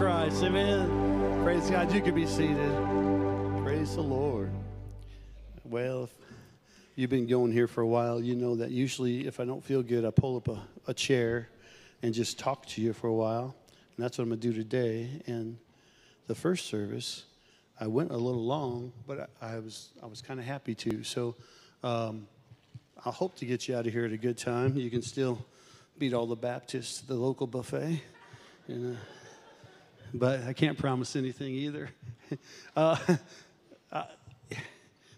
[0.00, 0.42] Christ.
[0.44, 1.42] Amen.
[1.42, 1.92] Praise God.
[1.92, 2.72] You can be seated.
[3.62, 4.50] Praise the Lord.
[5.62, 6.10] Well, if
[6.96, 9.82] you've been going here for a while, you know that usually if I don't feel
[9.82, 11.50] good, I pull up a, a chair
[12.02, 13.54] and just talk to you for a while.
[13.94, 15.20] And that's what I'm going to do today.
[15.26, 15.58] And
[16.28, 17.24] the first service,
[17.78, 21.04] I went a little long, but I, I was, I was kind of happy to.
[21.04, 21.36] So
[21.84, 22.26] um,
[23.04, 24.78] I hope to get you out of here at a good time.
[24.78, 25.44] You can still
[25.98, 28.00] beat all the Baptists to the local buffet.
[28.66, 28.96] You know
[30.12, 31.90] but I can't promise anything either.
[32.76, 32.96] Uh,
[33.92, 34.04] uh,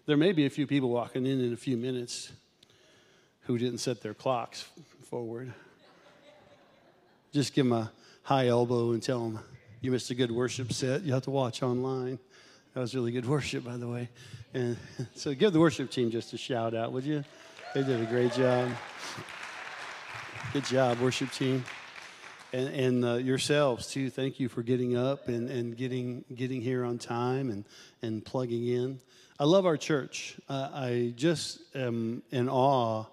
[0.06, 2.32] there may be a few people walking in in a few minutes
[3.42, 4.64] who didn't set their clocks
[5.10, 5.52] forward.
[7.30, 7.92] Just give them a
[8.22, 9.40] high elbow and tell them
[9.82, 11.02] you missed a good worship set.
[11.02, 12.18] You have to watch online.
[12.72, 14.08] That was really good worship, by the way.
[14.54, 14.78] And
[15.14, 17.22] so give the worship team just a shout out, would you?
[17.74, 18.70] They did a great job.
[20.54, 21.62] Good job, worship team
[22.52, 24.10] and, and uh, yourselves too.
[24.10, 27.64] Thank you for getting up and, and getting getting here on time and
[28.02, 29.00] and plugging in.
[29.38, 30.38] I love our church.
[30.48, 33.06] Uh, I just am in awe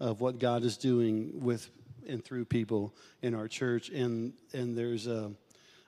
[0.00, 1.68] of what God is doing with
[2.06, 5.32] and through people in our church, and and there's a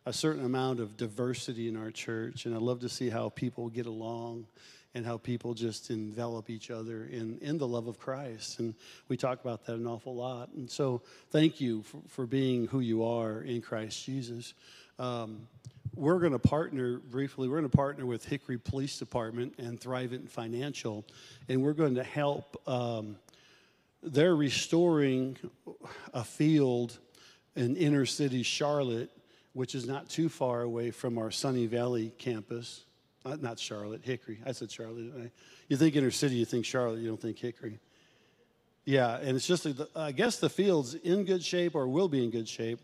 [0.04, 3.68] a certain amount of diversity in our church, and I love to see how people
[3.68, 4.46] get along
[4.96, 8.60] and how people just envelop each other in, in the love of Christ.
[8.60, 8.74] And
[9.08, 10.48] we talk about that an awful lot.
[10.54, 14.54] And so thank you for, for being who you are in Christ Jesus.
[14.98, 15.48] Um,
[15.94, 20.30] we're going to partner briefly, we're going to partner with Hickory Police Department and Thrivent
[20.30, 21.04] Financial,
[21.46, 22.56] and we're going to help.
[22.66, 23.18] Um,
[24.02, 25.36] they're restoring
[26.14, 26.98] a field
[27.54, 29.10] in inner city Charlotte,
[29.52, 32.85] which is not too far away from our Sunny Valley campus.
[33.26, 34.38] Uh, not Charlotte, Hickory.
[34.46, 35.32] I said Charlotte.
[35.68, 37.80] You think inner city, you think Charlotte, you don't think Hickory.
[38.84, 42.30] Yeah, and it's just, I guess the field's in good shape or will be in
[42.30, 42.78] good shape.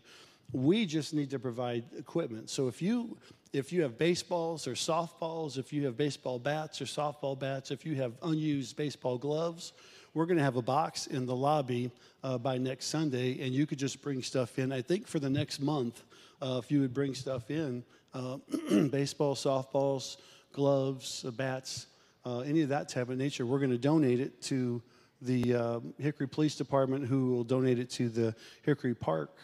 [0.51, 2.49] We just need to provide equipment.
[2.49, 3.17] So if you
[3.53, 7.85] if you have baseballs or softballs, if you have baseball bats or softball bats, if
[7.85, 9.73] you have unused baseball gloves,
[10.15, 11.91] we're going to have a box in the lobby
[12.23, 14.71] uh, by next Sunday, and you could just bring stuff in.
[14.71, 16.03] I think for the next month,
[16.41, 18.37] uh, if you would bring stuff in, uh,
[18.91, 20.17] baseball, softballs,
[20.53, 21.87] gloves, bats,
[22.25, 24.81] uh, any of that type of nature, we're going to donate it to
[25.21, 29.37] the uh, Hickory Police Department, who will donate it to the Hickory Park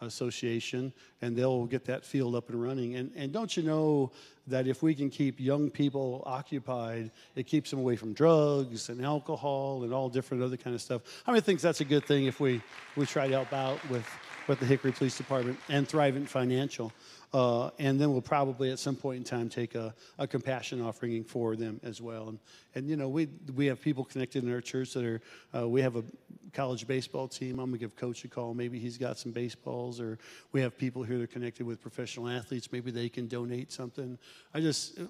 [0.00, 0.92] Association,
[1.22, 2.96] and they'll get that field up and running.
[2.96, 4.12] And, and don't you know
[4.46, 9.04] that if we can keep young people occupied, it keeps them away from drugs and
[9.04, 11.02] alcohol and all different other kind of stuff.
[11.24, 12.60] How many thinks that's a good thing if we,
[12.96, 14.06] we try to help out with,
[14.46, 16.92] with the Hickory Police Department and Thrivent Financial?
[17.34, 21.24] Uh, and then we'll probably at some point in time take a, a, compassion offering
[21.24, 22.28] for them as well.
[22.28, 22.38] And,
[22.76, 25.20] and you know, we, we have people connected in our church that are,
[25.52, 26.04] uh, we have a
[26.52, 27.58] college baseball team.
[27.58, 28.54] I'm going to give coach a call.
[28.54, 30.16] Maybe he's got some baseballs, or
[30.52, 32.70] we have people here that are connected with professional athletes.
[32.70, 34.16] Maybe they can donate something.
[34.54, 35.00] I just,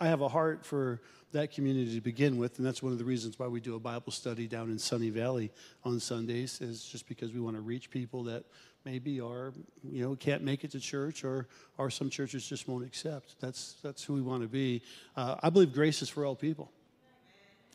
[0.00, 1.00] I have a heart for
[1.30, 3.78] that community to begin with, and that's one of the reasons why we do a
[3.78, 5.52] Bible study down in Sunny Valley
[5.84, 8.44] on Sundays, is just because we want to reach people that
[8.88, 9.52] maybe are
[9.84, 13.36] you know can't make it to church or or some churches just won't accept.
[13.40, 14.82] That's that's who we want to be.
[15.16, 16.70] Uh, i believe grace is for all people.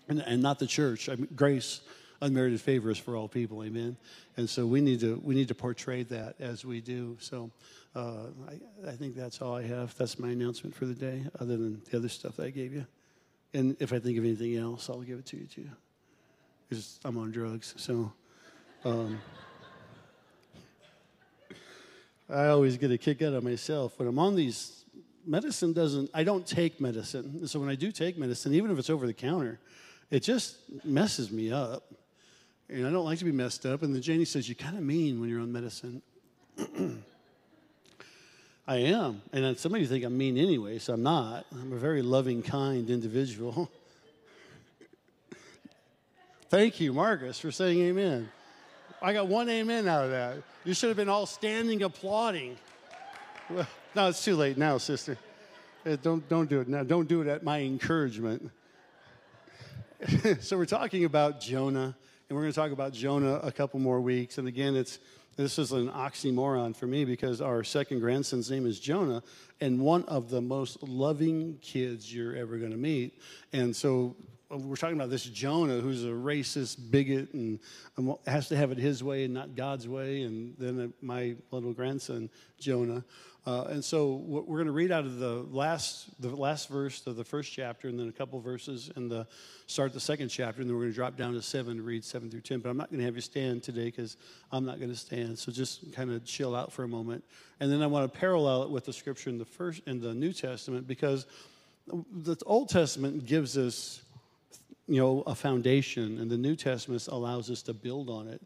[0.10, 1.08] And, and not the church.
[1.08, 1.82] I mean, grace
[2.20, 3.64] unmerited favor is for all people.
[3.64, 3.96] Amen?
[4.36, 7.16] And so we need to we need to portray that as we do.
[7.20, 7.52] So
[7.96, 9.96] uh, I, I think that's all i have.
[9.98, 12.86] That's my announcement for the day other than the other stuff that i gave you.
[13.54, 15.70] And if i think of anything else i'll give it to you too.
[16.68, 18.12] Because i'm on drugs so
[18.86, 19.20] um,
[22.30, 24.86] I always get a kick out of myself when I'm on these.
[25.26, 26.10] Medicine doesn't.
[26.14, 29.14] I don't take medicine, so when I do take medicine, even if it's over the
[29.14, 29.60] counter,
[30.12, 31.84] it just messes me up,
[32.70, 33.84] and I don't like to be messed up.
[33.84, 36.02] And then Janie says, "You kind of mean when you're on medicine."
[38.66, 41.46] I am, and some of you think I'm mean anyway, so I'm not.
[41.52, 43.70] I'm a very loving, kind individual.
[46.50, 48.30] Thank you, Marcus, for saying amen.
[49.06, 50.38] I got one amen out of that.
[50.64, 52.56] You should have been all standing applauding.
[53.50, 55.18] Well, no, it's too late now, sister.
[55.86, 56.84] Uh, don't, don't do it now.
[56.84, 58.50] Don't do it at my encouragement.
[60.40, 61.98] so we're talking about Jonah,
[62.30, 64.38] and we're going to talk about Jonah a couple more weeks.
[64.38, 65.00] And again, it's
[65.36, 69.22] this is an oxymoron for me because our second grandson's name is Jonah,
[69.60, 73.20] and one of the most loving kids you're ever going to meet.
[73.52, 74.16] And so
[74.58, 77.60] we're talking about this Jonah who's a racist bigot and
[78.28, 80.24] has to have it his way and not God's way.
[80.24, 82.30] And then my little grandson,
[82.60, 83.04] Jonah.
[83.46, 87.18] Uh, and so we're going to read out of the last, the last verse of
[87.18, 89.28] the first chapter and then a couple verses in the
[89.68, 90.62] start the second chapter.
[90.62, 92.60] And then we're going to drop down to seven to read seven through 10.
[92.60, 94.16] But I'm not going to have you stand today because
[94.52, 95.38] I'm not going to stand.
[95.38, 97.24] So just kind of chill out for a moment.
[97.60, 100.14] And then I want to parallel it with the scripture in the first, in the
[100.14, 101.26] New Testament because
[101.88, 104.02] the Old Testament gives us
[104.88, 108.42] you know, a foundation, and the New Testament allows us to build on it.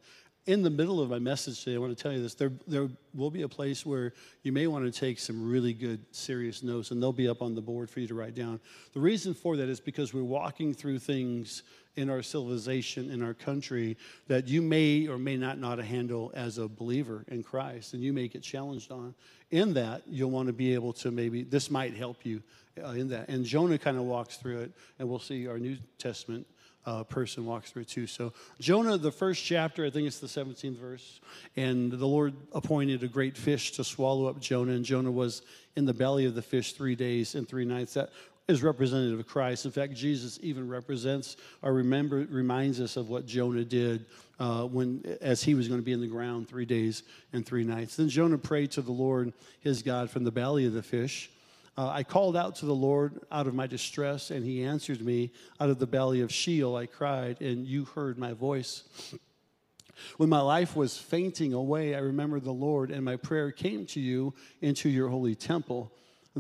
[0.46, 2.34] In the middle of my message today, I want to tell you this.
[2.34, 4.14] There, there will be a place where
[4.44, 7.54] you may want to take some really good, serious notes, and they'll be up on
[7.54, 8.62] the board for you to write down.
[8.94, 11.64] The reason for that is because we're walking through things
[11.98, 13.98] in our civilization, in our country,
[14.28, 17.94] that you may or may not know how to handle as a believer in Christ,
[17.94, 19.16] and you may get challenged on.
[19.50, 22.42] In that, you'll want to be able to maybe, this might help you
[22.82, 23.30] uh, in that.
[23.30, 26.46] And Jonah kind of walks through it, and we'll see our New Testament
[26.86, 28.08] uh, person walks through it too.
[28.08, 31.20] So, Jonah, the first chapter, I think it's the 17th verse,
[31.58, 35.42] and the Lord appointed a great fish to swallow up Jonah, and Jonah was
[35.76, 37.96] in the belly of the fish three days and three nights.
[37.96, 38.12] That
[38.48, 39.66] is representative of Christ.
[39.66, 44.06] In fact, Jesus even represents or remember reminds us of what Jonah did
[44.40, 47.04] uh, when as he was going to be in the ground three days
[47.34, 47.98] and three nights.
[47.98, 51.30] Then Jonah prayed to the Lord his God from the belly of the fish.
[51.78, 55.32] Uh, I called out to the Lord out of my distress, and he answered me.
[55.60, 58.84] Out of the belly of Sheol I cried, and you heard my voice.
[60.18, 64.00] When my life was fainting away, I remembered the Lord, and my prayer came to
[64.00, 65.92] you into your holy temple.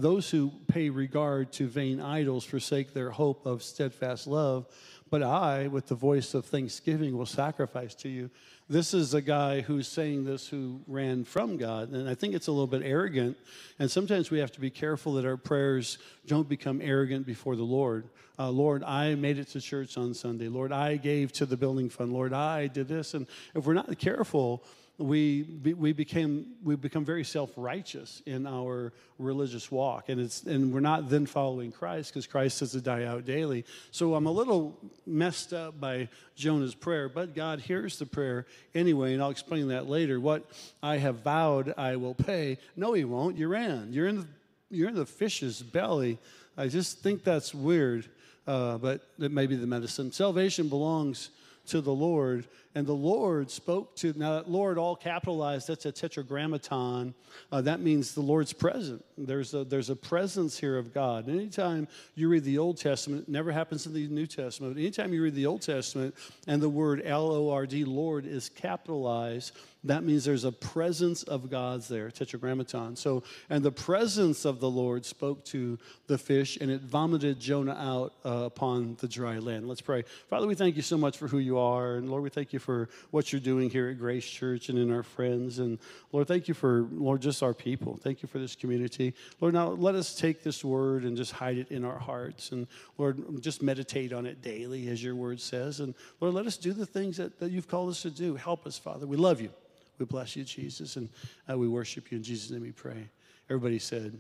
[0.02, 4.68] Those who pay regard to vain idols forsake their hope of steadfast love,
[5.10, 8.30] but I, with the voice of thanksgiving, will sacrifice to you.
[8.70, 11.90] This is a guy who's saying this who ran from God.
[11.90, 13.38] And I think it's a little bit arrogant.
[13.80, 15.98] And sometimes we have to be careful that our prayers
[16.28, 18.10] don't become arrogant before the Lord.
[18.38, 20.48] Uh, Lord, I made it to church on Sunday.
[20.48, 22.14] Lord, I gave to the building fund.
[22.14, 23.14] Lord, I did this.
[23.14, 24.64] And if we're not careful,
[25.00, 25.44] we,
[25.78, 30.10] we, became, we become very self-righteous in our religious walk.
[30.10, 33.64] And, it's, and we're not then following Christ because Christ says to die out daily.
[33.92, 39.14] So I'm a little messed up by Jonah's prayer, but God hears the prayer anyway,
[39.14, 40.20] and I'll explain that later.
[40.20, 40.50] What
[40.82, 42.58] I have vowed I will pay.
[42.76, 43.38] No, he won't.
[43.38, 43.94] You're in.
[43.94, 44.28] You're in the,
[44.72, 46.18] you're in the fish's belly.
[46.58, 48.10] I just think that's weird,
[48.48, 50.12] uh, but it may be the medicine.
[50.12, 51.30] Salvation belongs
[51.68, 52.48] to the Lord.
[52.75, 57.14] And the Lord spoke to, now Lord all capitalized, that's a tetragrammaton.
[57.52, 59.04] Uh, that means the Lord's present.
[59.18, 61.28] There's a, there's a presence here of God.
[61.28, 65.24] anytime you read the Old Testament, it never happens in the New Testament, anytime you
[65.24, 66.16] read the Old Testament
[66.48, 69.54] and the word L O R D, Lord, is capitalized,
[69.89, 72.95] that means there's a presence of God's there, tetragrammaton.
[72.95, 77.74] So, and the presence of the Lord spoke to the fish, and it vomited Jonah
[77.74, 79.68] out uh, upon the dry land.
[79.68, 80.04] Let's pray.
[80.30, 82.60] Father, we thank you so much for who you are, and Lord, we thank you
[82.60, 85.80] for what you're doing here at Grace Church and in our friends, and
[86.12, 87.98] Lord, thank you for Lord just our people.
[87.98, 89.54] Thank you for this community, Lord.
[89.54, 92.68] Now let us take this word and just hide it in our hearts, and
[92.98, 96.74] Lord, just meditate on it daily, as your word says, and Lord, let us do
[96.74, 98.36] the things that, that you've called us to do.
[98.36, 99.06] Help us, Father.
[99.06, 99.51] We love you.
[100.00, 101.10] We bless you, Jesus, and
[101.50, 102.18] uh, we worship you.
[102.18, 103.10] In Jesus' name we pray.
[103.50, 104.20] Everybody said,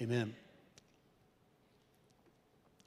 [0.00, 0.34] Amen.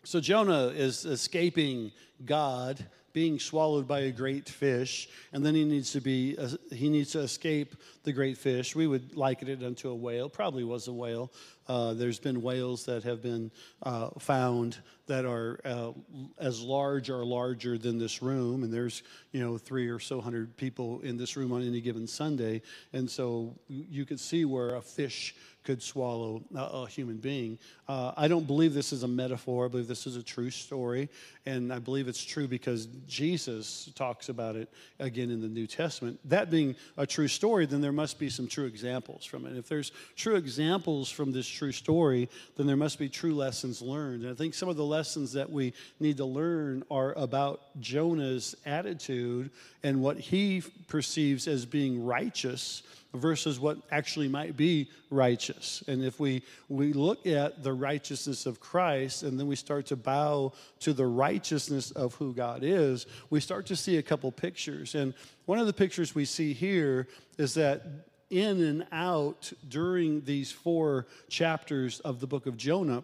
[0.09, 1.91] So Jonah is escaping
[2.25, 2.83] God,
[3.13, 6.35] being swallowed by a great fish, and then he needs to be
[6.71, 7.75] he needs to escape
[8.05, 8.75] the great fish.
[8.75, 10.27] We would liken it unto a whale.
[10.27, 11.31] Probably was a whale.
[11.67, 13.51] Uh, there's been whales that have been
[13.83, 15.91] uh, found that are uh,
[16.39, 20.57] as large or larger than this room, and there's you know three or so hundred
[20.57, 22.63] people in this room on any given Sunday,
[22.93, 25.35] and so you could see where a fish
[25.69, 27.59] could swallow a, a human being.
[27.87, 29.65] Uh, I don't believe this is a metaphor.
[29.65, 31.09] I believe this is a true story.
[31.45, 34.67] And I believe it's true because Jesus talks about it
[34.97, 36.19] again in the New Testament.
[36.25, 39.57] That being a true story, then there must be some true examples from it.
[39.57, 44.23] If there's true examples from this true story, then there must be true lessons learned.
[44.23, 48.55] And I think some of the lessons that we need to learn are about Jonah's
[48.65, 49.51] attitude
[49.83, 52.81] and what he perceives as being righteous
[53.13, 55.83] versus what actually might be righteous.
[55.87, 59.95] And if we, we look at the righteousness of Christ and then we start to
[59.95, 64.93] bow to the righteousness of who God is, we start to see a couple pictures.
[64.93, 65.13] And
[65.45, 67.83] one of the pictures we see here is that
[68.29, 73.03] in and out during these four chapters of the book of Jonah,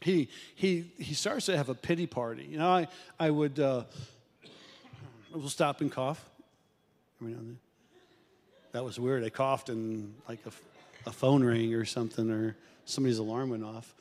[0.00, 2.46] he, he, he starts to have a pity party.
[2.48, 2.88] You know, I,
[3.18, 3.84] I would, uh,
[5.32, 6.24] we'll stop and cough.
[8.74, 9.22] That was weird.
[9.22, 13.94] I coughed and like a, a phone rang or something, or somebody's alarm went off.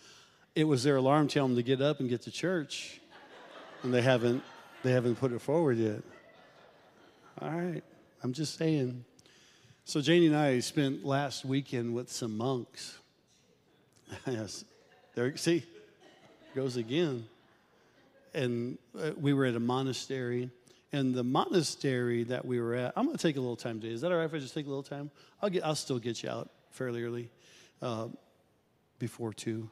[0.56, 3.00] It was their alarm telling them to get up and get to church.
[3.84, 4.42] and they haven't
[4.82, 6.02] they haven't put it forward yet.
[7.40, 7.84] All right,
[8.24, 9.06] I'm just saying.
[9.86, 12.98] So Janie and I spent last weekend with some monks.
[14.26, 14.66] yes,
[15.14, 15.28] there.
[15.28, 15.64] You see,
[16.56, 17.28] goes again.
[18.34, 20.50] And uh, we were at a monastery,
[20.94, 22.94] and the monastery that we were at.
[22.96, 23.94] I'm going to take a little time today.
[23.94, 25.12] Is that all right if I just take a little time?
[25.42, 25.66] I'll get.
[25.66, 27.30] I'll still get you out fairly early,
[27.82, 28.08] uh,
[29.00, 29.70] before two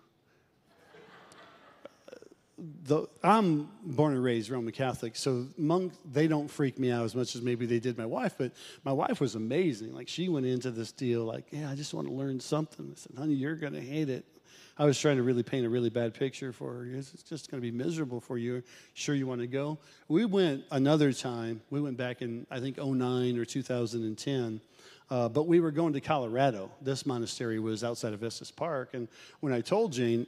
[2.84, 7.16] the, I'm born and raised Roman Catholic, so monks they don't freak me out as
[7.16, 8.36] much as maybe they did my wife.
[8.38, 8.52] But
[8.84, 9.94] my wife was amazing.
[9.94, 12.90] Like she went into this deal like, yeah, I just want to learn something.
[12.92, 14.26] I said, honey, you're gonna hate it.
[14.78, 16.86] I was trying to really paint a really bad picture for her.
[16.86, 18.64] It's just going to be miserable for you.
[18.94, 19.78] Sure, you want to go?
[20.08, 21.62] We went another time.
[21.70, 24.62] We went back in I think 09 or 2010.
[25.10, 26.72] Uh, but we were going to Colorado.
[26.82, 28.94] This monastery was outside of Estes Park.
[28.94, 29.10] And
[29.42, 30.26] when I told Jane,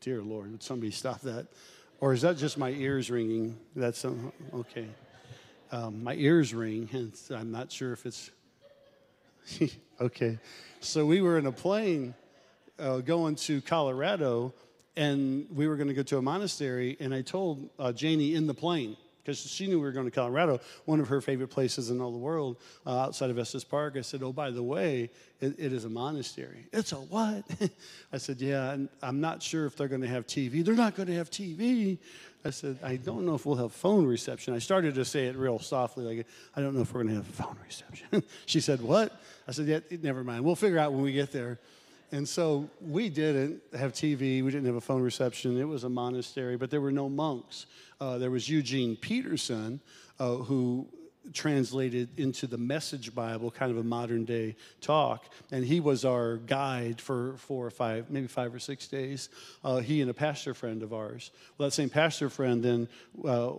[0.00, 1.46] Dear Lord, would somebody stop that?
[2.00, 3.58] Or is that just my ears ringing?
[3.74, 4.86] That's um, okay.
[5.72, 8.30] Um, my ears ring, and I'm not sure if it's
[10.00, 10.38] okay.
[10.80, 12.14] So we were in a plane
[12.78, 14.52] uh, going to Colorado,
[14.96, 16.96] and we were going to go to a monastery.
[17.00, 18.96] And I told uh, Janie in the plane,
[19.28, 22.10] because she knew we were going to Colorado, one of her favorite places in all
[22.10, 22.56] the world,
[22.86, 23.94] uh, outside of Estes Park.
[23.98, 27.44] I said, "Oh, by the way, it, it is a monastery." It's a what?
[28.12, 30.64] I said, "Yeah, and I'm not sure if they're going to have TV.
[30.64, 31.98] They're not going to have TV."
[32.42, 35.36] I said, "I don't know if we'll have phone reception." I started to say it
[35.36, 38.80] real softly, like, "I don't know if we're going to have phone reception." she said,
[38.80, 39.12] "What?"
[39.46, 40.42] I said, "Yeah, never mind.
[40.42, 41.58] We'll figure out when we get there."
[42.10, 45.58] And so we didn't have TV, we didn't have a phone reception.
[45.58, 47.66] It was a monastery, but there were no monks.
[48.00, 49.80] Uh, there was Eugene Peterson,
[50.18, 50.88] uh, who
[51.34, 55.26] translated into the Message Bible, kind of a modern day talk.
[55.50, 59.28] And he was our guide for four or five, maybe five or six days.
[59.62, 61.30] Uh, he and a pastor friend of ours.
[61.58, 62.88] Well, that same pastor friend then
[63.26, 63.54] uh,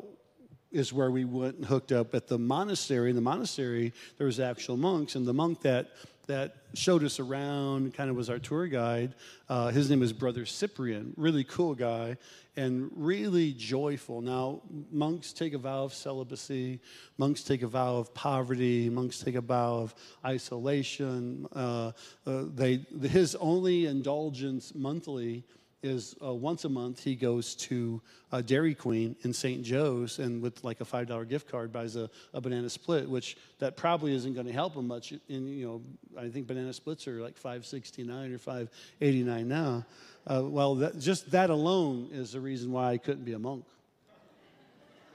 [0.72, 3.10] is where we went and hooked up at the monastery.
[3.10, 5.90] In the monastery, there was actual monks, and the monk that
[6.30, 9.16] that showed us around, kind of was our tour guide.
[9.50, 12.18] Uh, his name is Brother Cyprian, really cool guy
[12.56, 14.22] and really joyful.
[14.22, 16.82] Now, monks take a vow of celibacy,
[17.18, 21.48] monks take a vow of poverty, monks take a vow of isolation.
[21.52, 21.94] Uh,
[22.28, 25.44] uh, they, his only indulgence monthly
[25.82, 29.64] is uh, once a month he goes to uh, Dairy Queen in St.
[29.64, 33.38] Joe's and with like a five dollar gift card buys a, a, banana split, which
[33.60, 35.14] that probably isn't going to help him much.
[35.30, 35.82] In you know,
[36.20, 38.70] I think banana splits are like five sixty nine or five
[39.02, 39.86] eighty nine now.
[40.28, 43.66] Uh, well, that, just that alone is the reason why I couldn't be a monk.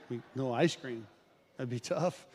[0.09, 1.07] I mean, no ice cream,
[1.57, 2.27] that'd be tough,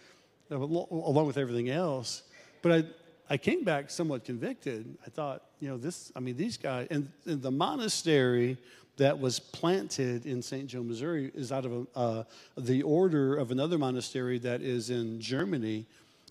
[0.49, 2.23] along with everything else.
[2.61, 2.83] But I,
[3.29, 4.97] I came back somewhat convicted.
[5.05, 8.57] I thought, you know, this, I mean, these guys, and, and the monastery
[8.97, 10.67] that was planted in St.
[10.67, 12.23] Joe, Missouri, is out of uh,
[12.57, 15.85] the order of another monastery that is in Germany.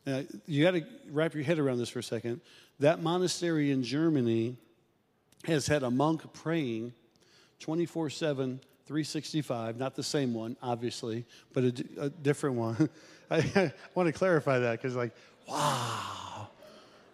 [0.06, 2.40] Uh, you got to wrap your head around this for a second.
[2.80, 4.56] That monastery in Germany
[5.44, 6.92] has had a monk praying
[7.60, 12.88] 24 7, 365, not the same one, obviously, but a, a different one.
[13.30, 15.12] I, I want to clarify that because, like,
[15.48, 16.18] wow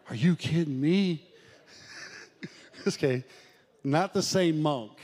[0.08, 1.22] are you kidding me?
[2.88, 3.24] okay,
[3.82, 4.98] not the same monk.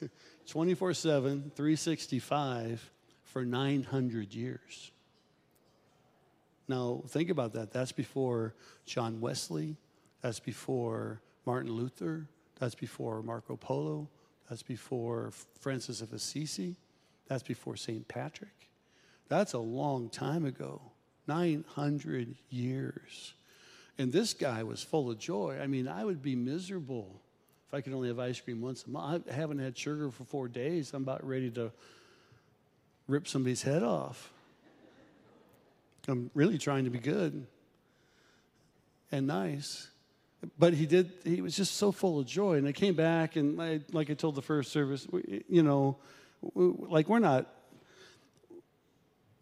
[0.46, 2.90] 24 7, 365
[3.24, 4.90] for 900 years.
[6.68, 7.72] Now, think about that.
[7.72, 8.54] That's before
[8.86, 9.76] John Wesley,
[10.22, 12.26] that's before Martin Luther,
[12.58, 14.08] that's before Marco Polo,
[14.48, 16.76] that's before Francis of Assisi,
[17.28, 18.06] that's before St.
[18.08, 18.70] Patrick.
[19.28, 20.80] That's a long time ago
[21.26, 23.34] 900 years.
[23.98, 25.58] And this guy was full of joy.
[25.62, 27.20] I mean, I would be miserable
[27.68, 29.28] if I could only have ice cream once a month.
[29.30, 30.92] I haven't had sugar for four days.
[30.92, 31.70] I'm about ready to
[33.06, 34.32] rip somebody's head off.
[36.08, 37.46] I'm really trying to be good
[39.12, 39.88] and nice.
[40.58, 42.54] But he did, he was just so full of joy.
[42.54, 45.06] And I came back, and I, like I told the first service,
[45.48, 45.96] you know,
[46.54, 47.46] like we're not,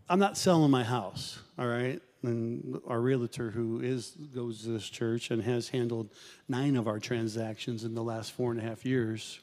[0.08, 2.00] I'm not selling my house, all right?
[2.22, 6.10] And our realtor who is goes to this church and has handled
[6.48, 9.40] nine of our transactions in the last four and a half years.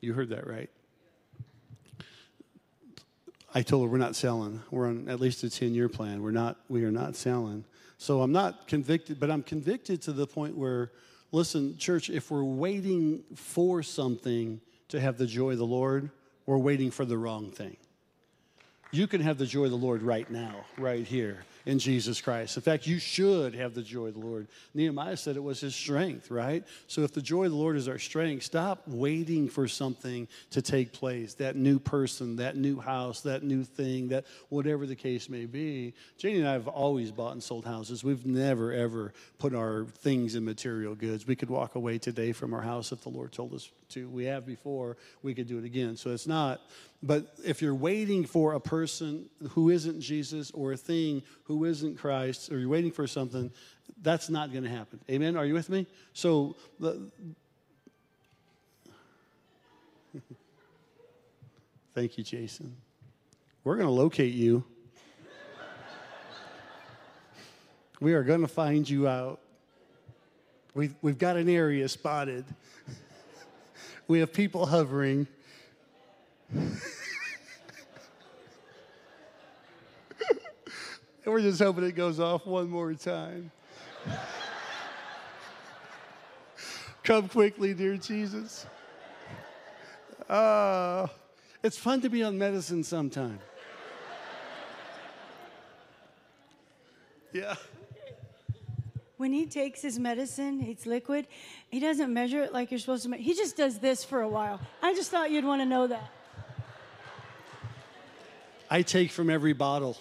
[0.00, 0.70] You heard that right.
[3.54, 4.62] I told her we're not selling.
[4.70, 6.22] We're on at least a 10 year plan.
[6.22, 7.64] We're not, we are not selling.
[7.98, 10.90] So I'm not convicted, but I'm convicted to the point where,
[11.32, 16.10] listen, church, if we're waiting for something to have the joy of the Lord,
[16.46, 17.76] we're waiting for the wrong thing.
[18.92, 21.44] You can have the joy of the Lord right now, right here.
[21.66, 22.56] in Jesus Christ.
[22.56, 24.48] In fact, you should have the joy of the Lord.
[24.74, 26.64] Nehemiah said it was his strength, right?
[26.86, 30.62] So if the joy of the Lord is our strength, stop waiting for something to
[30.62, 35.28] take place that new person, that new house, that new thing, that whatever the case
[35.28, 35.94] may be.
[36.18, 38.02] Janie and I have always bought and sold houses.
[38.02, 41.26] We've never, ever put our things in material goods.
[41.26, 44.08] We could walk away today from our house if the Lord told us to.
[44.08, 45.96] We have before, we could do it again.
[45.96, 46.60] So it's not,
[47.02, 51.96] but if you're waiting for a person who isn't Jesus or a thing who isn't
[51.98, 53.50] Christ, or you're waiting for something,
[54.02, 55.00] that's not going to happen.
[55.10, 55.36] Amen?
[55.36, 55.86] Are you with me?
[56.12, 57.10] So, the,
[61.94, 62.76] thank you, Jason.
[63.64, 64.64] We're going to locate you.
[68.00, 69.40] we are going to find you out.
[70.74, 72.44] We've, we've got an area spotted.
[74.08, 75.26] we have people hovering.
[76.52, 76.76] and
[81.26, 83.50] we're just hoping it goes off one more time.
[87.04, 88.66] Come quickly, dear Jesus.
[90.28, 91.06] Uh,
[91.62, 93.38] it's fun to be on medicine sometime.
[97.34, 97.54] Yeah.
[99.22, 101.28] When he takes his medicine, it's liquid,
[101.70, 103.08] he doesn't measure it like you're supposed to.
[103.08, 104.60] Me- he just does this for a while.
[104.82, 106.10] I just thought you'd want to know that.
[108.68, 109.96] I take from every bottle.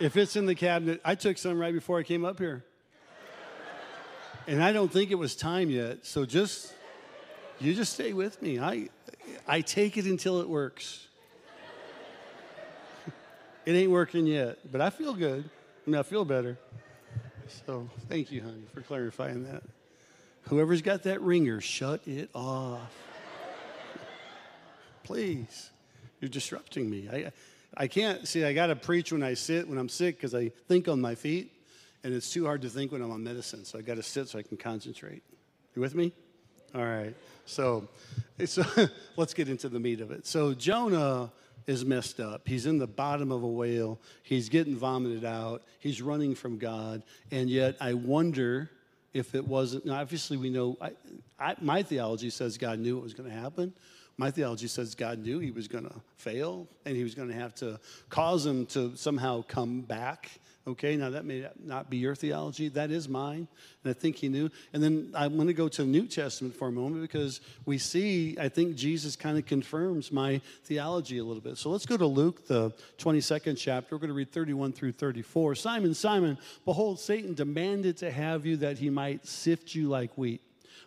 [0.00, 2.64] If it's in the cabinet, I took some right before I came up here.
[4.46, 6.06] And I don't think it was time yet.
[6.06, 6.72] So just
[7.60, 8.58] you just stay with me.
[8.58, 8.88] I
[9.46, 11.08] I take it until it works.
[13.66, 15.44] it ain't working yet, but I feel good.
[15.86, 16.56] I mean, I feel better.
[17.66, 19.62] So thank you, honey, for clarifying that.
[20.42, 22.92] Whoever's got that ringer, shut it off.
[25.04, 25.70] Please.
[26.20, 27.08] You're disrupting me.
[27.12, 27.32] I,
[27.76, 30.50] I can't see, I got to preach when I sit, when I'm sick, because I
[30.68, 31.52] think on my feet,
[32.04, 33.64] and it's too hard to think when I'm on medicine.
[33.64, 35.22] So I got to sit so I can concentrate.
[35.74, 36.12] You with me?
[36.74, 37.14] All right.
[37.46, 37.88] So,
[38.46, 38.64] so
[39.16, 40.26] let's get into the meat of it.
[40.26, 41.32] So Jonah
[41.66, 42.46] is messed up.
[42.46, 44.00] He's in the bottom of a whale.
[44.22, 45.62] He's getting vomited out.
[45.78, 47.02] He's running from God.
[47.30, 48.70] And yet, I wonder
[49.12, 49.88] if it wasn't.
[49.88, 50.76] Obviously, we know.
[50.80, 50.92] I,
[51.38, 53.72] I, my theology says God knew it was going to happen.
[54.16, 57.34] My theology says God knew he was going to fail and he was going to
[57.34, 60.30] have to cause him to somehow come back.
[60.64, 62.68] Okay, now that may not be your theology.
[62.68, 63.48] That is mine.
[63.82, 64.48] And I think he knew.
[64.72, 67.78] And then I'm going to go to the New Testament for a moment because we
[67.78, 71.58] see, I think Jesus kind of confirms my theology a little bit.
[71.58, 73.96] So let's go to Luke, the 22nd chapter.
[73.96, 75.56] We're going to read 31 through 34.
[75.56, 80.42] Simon, Simon, behold, Satan demanded to have you that he might sift you like wheat.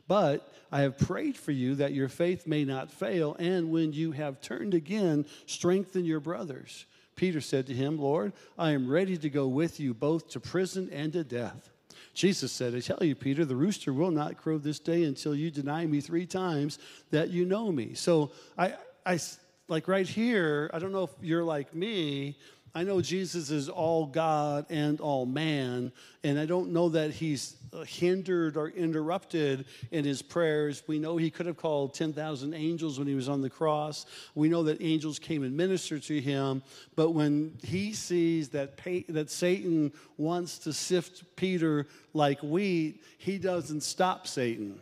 [0.07, 4.11] But I have prayed for you that your faith may not fail, and when you
[4.13, 6.85] have turned again, strengthen your brothers.
[7.15, 10.89] Peter said to him, Lord, I am ready to go with you both to prison
[10.91, 11.69] and to death.
[12.13, 15.51] Jesus said, I tell you, Peter, the rooster will not crow this day until you
[15.51, 16.79] deny me three times
[17.11, 17.93] that you know me.
[17.93, 18.75] So I,
[19.05, 19.19] I
[19.67, 22.37] like right here, I don't know if you're like me,
[22.77, 25.93] I know Jesus is all God and all man,
[26.25, 30.83] and I don't know that he's uh, hindered or interrupted in his prayers.
[30.85, 34.05] We know he could have called 10,000 angels when he was on the cross.
[34.35, 36.63] We know that angels came and ministered to him,
[36.97, 43.83] but when he sees that, that Satan wants to sift Peter like wheat, he doesn't
[43.83, 44.79] stop Satan.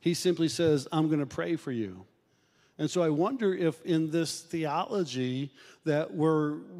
[0.00, 2.06] He simply says, I'm going to pray for you.
[2.78, 5.50] And so I wonder if in this theology
[5.84, 6.26] that we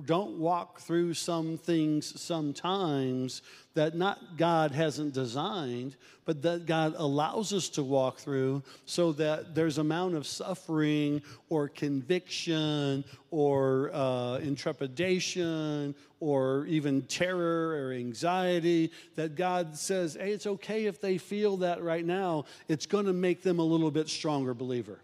[0.04, 3.40] don't walk through some things sometimes
[3.72, 9.54] that not God hasn't designed, but that God allows us to walk through so that
[9.54, 19.34] there's amount of suffering or conviction or uh, intrepidation or even terror or anxiety that
[19.34, 22.44] God says, hey, it's okay if they feel that right now.
[22.68, 25.00] It's going to make them a little bit stronger believer.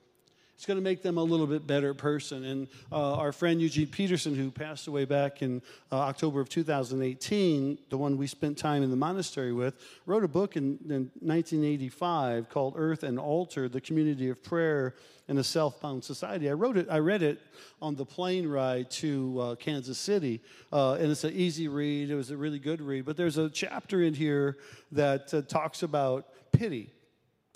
[0.54, 2.44] It's going to make them a little bit better person.
[2.44, 5.60] And uh, our friend Eugene Peterson, who passed away back in
[5.90, 9.74] uh, October of 2018, the one we spent time in the monastery with,
[10.06, 14.94] wrote a book in, in 1985 called Earth and Altar: The Community of Prayer
[15.28, 16.48] in a Self-Bound Society.
[16.48, 16.86] I wrote it.
[16.90, 17.40] I read it
[17.80, 20.40] on the plane ride to uh, Kansas City,
[20.72, 22.10] uh, and it's an easy read.
[22.10, 23.04] It was a really good read.
[23.04, 24.58] But there's a chapter in here
[24.92, 26.92] that uh, talks about pity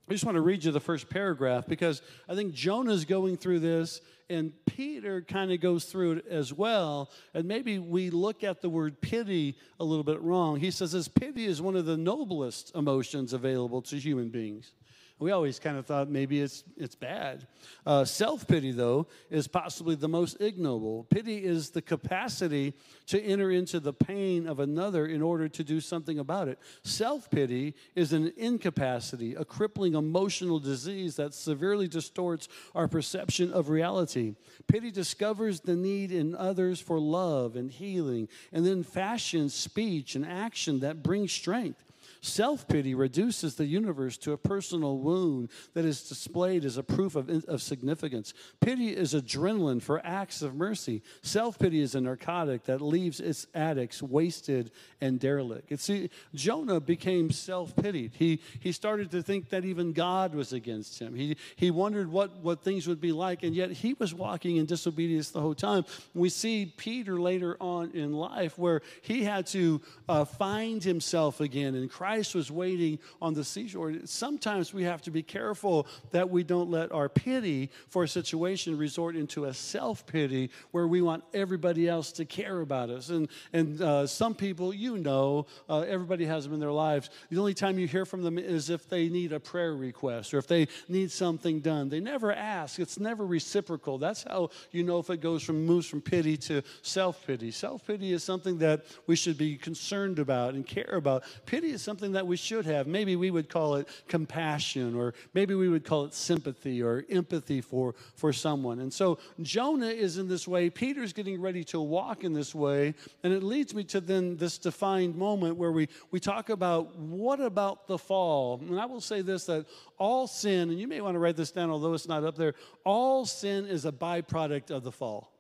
[0.09, 3.59] I just want to read you the first paragraph because I think Jonah's going through
[3.59, 7.11] this and Peter kind of goes through it as well.
[7.35, 10.61] And maybe we look at the word pity a little bit wrong.
[10.61, 14.73] He says this pity is one of the noblest emotions available to human beings.
[15.19, 17.47] We always kind of thought maybe it's, it's bad.
[17.87, 21.05] Uh, Self pity, though, is possibly the most ignoble.
[21.05, 22.75] Pity is the capacity
[23.07, 26.59] to enter into the pain of another in order to do something about it.
[26.83, 33.71] Self pity is an incapacity, a crippling emotional disease that severely distorts our perception of
[33.71, 34.35] reality.
[34.67, 40.27] Pity discovers the need in others for love and healing, and then fashions speech and
[40.27, 41.86] action that bring strength.
[42.27, 47.15] Self pity reduces the universe to a personal wound that is displayed as a proof
[47.15, 48.35] of, of significance.
[48.61, 51.03] Pity is adrenaline for acts of mercy.
[51.23, 55.71] Self pity is a narcotic that leaves its addicts wasted and derelict.
[55.71, 58.15] You see, Jonah became self pitied.
[58.19, 61.15] He, he started to think that even God was against him.
[61.15, 64.67] He, he wondered what, what things would be like, and yet he was walking in
[64.67, 65.85] disobedience the whole time.
[66.13, 71.77] We see Peter later on in life where he had to uh, find himself again
[71.77, 73.93] in Christ Christ was waiting on the seashore.
[74.07, 78.79] Sometimes we have to be careful that we don't let our pity for a situation
[78.79, 83.11] resort into a self pity where we want everybody else to care about us.
[83.11, 87.11] And, and uh, some people, you know, uh, everybody has them in their lives.
[87.29, 90.39] The only time you hear from them is if they need a prayer request or
[90.39, 91.91] if they need something done.
[91.91, 93.99] They never ask, it's never reciprocal.
[93.99, 97.51] That's how you know if it goes from moves from pity to self pity.
[97.51, 101.23] Self pity is something that we should be concerned about and care about.
[101.45, 102.87] Pity is something something that we should have.
[102.87, 107.61] Maybe we would call it compassion, or maybe we would call it sympathy or empathy
[107.61, 108.79] for, for someone.
[108.79, 110.71] And so Jonah is in this way.
[110.71, 112.95] Peter's getting ready to walk in this way.
[113.25, 117.41] And it leads me to then this defined moment where we, we talk about what
[117.41, 118.61] about the fall?
[118.61, 119.67] And I will say this that
[119.99, 122.55] all sin, and you may want to write this down, although it's not up there,
[122.85, 125.33] all sin is a byproduct of the fall.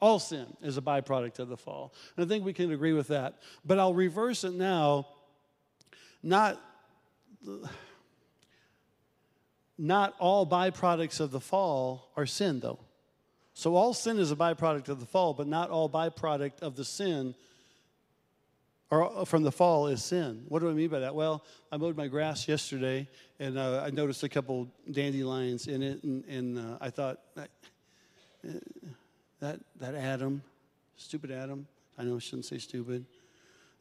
[0.00, 1.92] All sin is a byproduct of the fall.
[2.16, 3.38] And I think we can agree with that.
[3.64, 5.06] But I'll reverse it now
[6.24, 6.60] not,
[9.78, 12.80] not all byproducts of the fall are sin, though.
[13.52, 16.84] So all sin is a byproduct of the fall, but not all byproduct of the
[16.84, 17.34] sin
[18.90, 20.44] or from the fall is sin.
[20.48, 21.14] What do I mean by that?
[21.14, 23.08] Well, I mowed my grass yesterday,
[23.40, 27.50] and uh, I noticed a couple dandelions in it, and, and uh, I thought that
[29.40, 30.42] that Adam,
[30.96, 31.66] stupid Adam.
[31.98, 33.04] I know I shouldn't say stupid.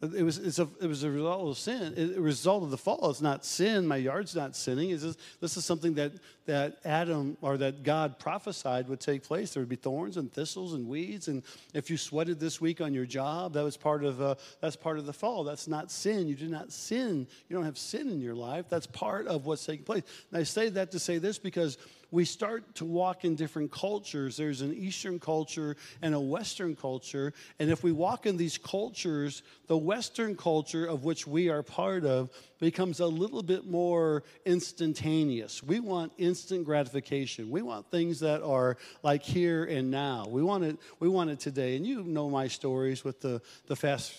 [0.04, 1.94] It was, a, it was a result of sin.
[1.96, 3.10] It, a result of the fall.
[3.10, 3.88] It's not sin.
[3.88, 4.90] My yard's not sinning.
[4.90, 6.12] It's just, this is something that,
[6.46, 9.54] that Adam or that God prophesied would take place.
[9.54, 11.30] There would be thorns and thistles and weeds.
[11.30, 11.42] And
[11.74, 14.98] if you sweated this week on your job, that was part of, uh, that's part
[14.98, 15.46] of the fall.
[15.46, 16.28] That's not sin.
[16.28, 17.26] You do not sin.
[17.48, 18.66] You don't have sin in your life.
[18.68, 20.04] That's part of what's taking place.
[20.32, 21.78] And I say that to say this because
[22.14, 24.38] we start to walk in different cultures.
[24.38, 27.34] There's an Eastern culture and a Western culture.
[27.58, 32.06] And if we walk in these cultures, the Western culture of which we are part
[32.06, 35.64] of becomes a little bit more instantaneous.
[35.64, 37.50] We want instant gratification.
[37.50, 40.28] We want things that are like here and now.
[40.30, 41.76] We want it, we want it today.
[41.76, 44.14] And you know my stories with the, the fast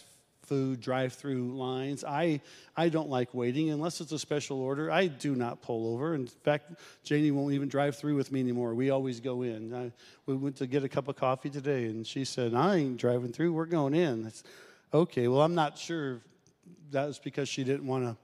[0.46, 2.04] food drive-through lines.
[2.04, 2.40] I
[2.76, 4.90] I don't like waiting unless it's a special order.
[4.90, 6.14] I do not pull over.
[6.14, 8.74] In fact, Janie won't even drive through with me anymore.
[8.74, 9.74] We always go in.
[9.74, 9.92] I,
[10.26, 13.32] we went to get a cup of coffee today, and she said, "I ain't driving
[13.32, 13.52] through.
[13.52, 14.42] We're going in." It's,
[14.92, 16.20] okay, well, I'm not sure
[16.92, 18.16] that was because she didn't want to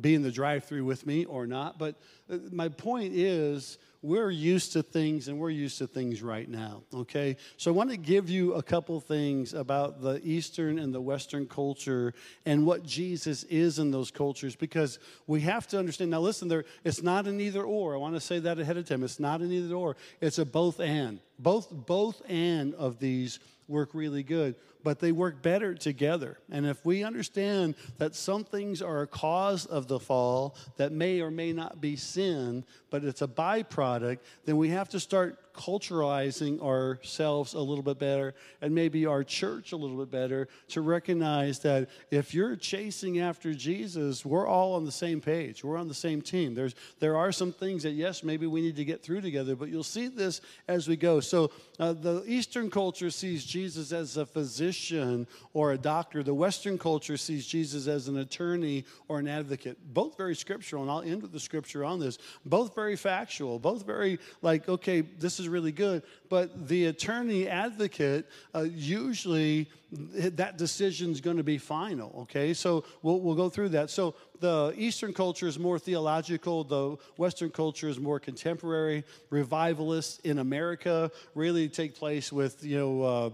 [0.00, 1.78] be in the drive-through with me or not.
[1.78, 1.96] But
[2.30, 6.82] uh, my point is we're used to things and we're used to things right now,
[6.92, 7.36] okay?
[7.56, 11.46] So I want to give you a couple things about the Eastern and the Western
[11.46, 12.12] culture
[12.44, 16.10] and what Jesus is in those cultures because we have to understand.
[16.10, 17.94] Now, listen, there, it's not an either or.
[17.94, 19.04] I want to say that ahead of time.
[19.04, 21.20] It's not an either or, it's a both and.
[21.38, 26.38] Both, both and of these work really good, but they work better together.
[26.50, 31.20] And if we understand that some things are a cause of the fall that may
[31.20, 36.60] or may not be sin, but it's a byproduct, then we have to start culturalizing
[36.62, 41.58] ourselves a little bit better and maybe our church a little bit better to recognize
[41.60, 45.62] that if you're chasing after Jesus, we're all on the same page.
[45.62, 46.54] We're on the same team.
[46.54, 49.68] There's there are some things that yes, maybe we need to get through together, but
[49.68, 51.20] you'll see this as we go.
[51.20, 51.50] So
[51.82, 56.22] uh, the Eastern culture sees Jesus as a physician or a doctor.
[56.22, 59.78] The Western culture sees Jesus as an attorney or an advocate.
[59.92, 62.18] Both very scriptural, and I'll end with the scripture on this.
[62.46, 63.58] Both very factual.
[63.58, 66.04] Both very like okay, this is really good.
[66.28, 72.54] But the attorney advocate, uh, usually that decision is going to be final, okay?
[72.54, 73.90] So we'll, we'll go through that.
[73.90, 79.04] So the Eastern culture is more theological, the Western culture is more contemporary.
[79.30, 83.30] Revivalists in America really take place with, you know, uh,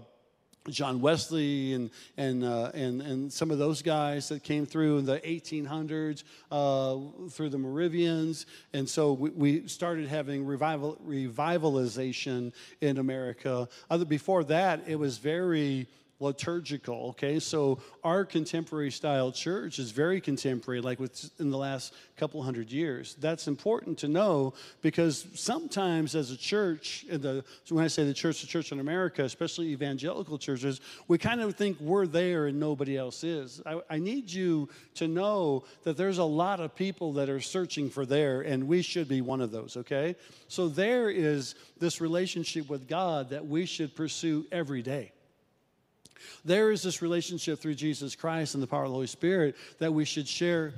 [0.69, 5.05] John Wesley and and uh, and and some of those guys that came through in
[5.05, 12.99] the 1800s uh, through the Moravians, and so we, we started having revival revivalization in
[12.99, 13.67] America.
[13.89, 15.87] Other before that, it was very
[16.19, 17.39] liturgical okay?
[17.39, 23.15] So our contemporary style church is very contemporary like within the last couple hundred years.
[23.19, 28.41] That's important to know because sometimes as a church the, when i say the church
[28.41, 32.97] the church in america especially evangelical churches we kind of think we're there and nobody
[32.97, 33.61] else is.
[33.65, 37.89] I, I need you to know that there's a lot of people that are searching
[37.89, 40.15] for there and we should be one of those okay?
[40.47, 45.11] So there is this relationship with god that we should pursue every day
[46.45, 49.93] there is this relationship through Jesus Christ and the power of the Holy Spirit that
[49.93, 50.73] we should share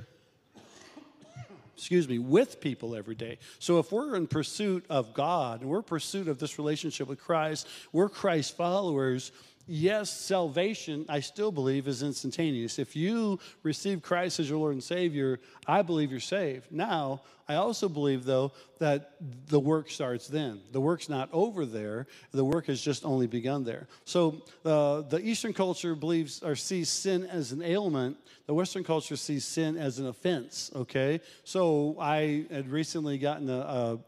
[1.82, 3.38] excuse me, with people every day.
[3.58, 7.18] So if we're in pursuit of God and we're in pursuit of this relationship with
[7.20, 9.32] Christ, we're Christ followers,
[9.66, 12.78] yes, salvation, I still believe, is instantaneous.
[12.78, 16.70] If you receive Christ as your Lord and Savior, I believe you're saved.
[16.70, 20.60] Now, I also believe, though, that the work starts then.
[20.70, 23.88] The work's not over there, the work has just only begun there.
[24.04, 29.16] So uh, the Eastern culture believes or sees sin as an ailment, the Western culture
[29.16, 31.20] sees sin as an offense, okay?
[31.44, 33.98] So I had recently gotten a, a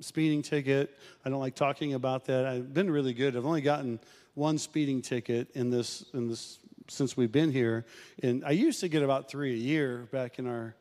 [0.00, 0.96] speeding ticket.
[1.24, 2.46] I don't like talking about that.
[2.46, 3.36] I've been really good.
[3.36, 4.00] I've only gotten
[4.38, 7.84] one speeding ticket in this in this since we've been here,
[8.22, 10.74] and I used to get about three a year back in our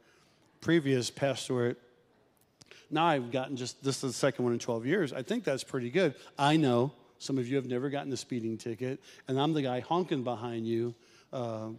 [0.62, 1.78] previous pastorate.
[2.90, 5.12] Now I've gotten just this is the second one in 12 years.
[5.12, 6.14] I think that's pretty good.
[6.38, 9.80] I know some of you have never gotten a speeding ticket, and I'm the guy
[9.80, 10.94] honking behind you
[11.34, 11.70] uh,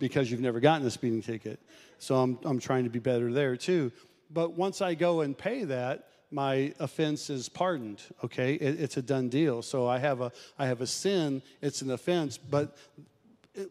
[0.00, 1.60] because you've never gotten a speeding ticket.
[2.00, 3.92] So I'm I'm trying to be better there too.
[4.30, 8.54] But once I go and pay that, my offense is pardoned okay?
[8.54, 9.62] It, it's a done deal.
[9.62, 12.76] So i have a i have a sin it's an offense but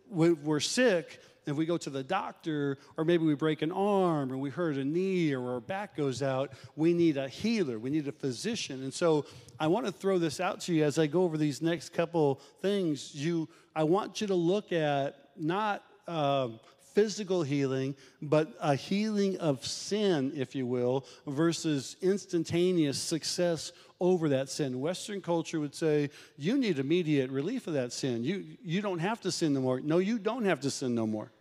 [0.09, 4.31] when we're sick if we go to the doctor or maybe we break an arm
[4.31, 7.89] or we hurt a knee or our back goes out we need a healer we
[7.89, 8.83] need a physician.
[8.83, 9.25] And so
[9.59, 12.41] i want to throw this out to you as i go over these next couple
[12.61, 13.13] things.
[13.13, 16.59] You i want you to look at not um,
[16.97, 24.49] physical healing, but a healing of sin, if you will, versus instantaneous success over that
[24.49, 24.81] sin.
[24.81, 28.23] Western culture would say, you need immediate relief of that sin.
[28.23, 29.79] You, you don't have to sin no more.
[29.79, 31.31] No, you don't have to sin no more.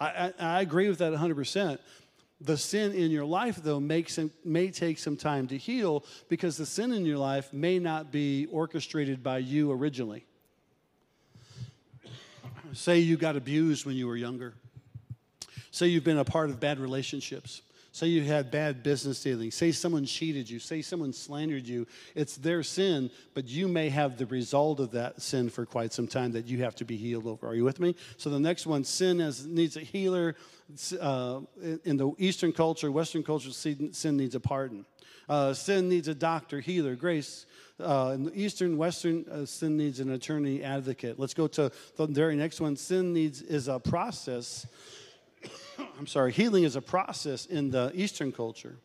[0.00, 1.78] I, I, I agree with that 100%.
[2.40, 6.66] The sin in your life, though, makes may take some time to heal because the
[6.66, 10.26] sin in your life may not be orchestrated by you originally.
[12.72, 14.54] Say you got abused when you were younger
[15.76, 17.60] Say you've been a part of bad relationships.
[17.92, 19.56] Say you had bad business dealings.
[19.56, 20.58] Say someone cheated you.
[20.58, 21.86] Say someone slandered you.
[22.14, 26.06] It's their sin, but you may have the result of that sin for quite some
[26.06, 27.46] time that you have to be healed over.
[27.46, 27.94] Are you with me?
[28.16, 30.36] So the next one, sin has, needs a healer.
[30.98, 31.40] Uh,
[31.84, 34.86] in the Eastern culture, Western culture, sin needs a pardon.
[35.28, 37.44] Uh, sin needs a doctor, healer, grace.
[37.78, 41.18] Uh, in the Eastern, Western, uh, sin needs an attorney, advocate.
[41.18, 42.76] Let's go to the very next one.
[42.76, 44.66] Sin needs is a process
[45.98, 48.76] I'm sorry, healing is a process in the Eastern culture.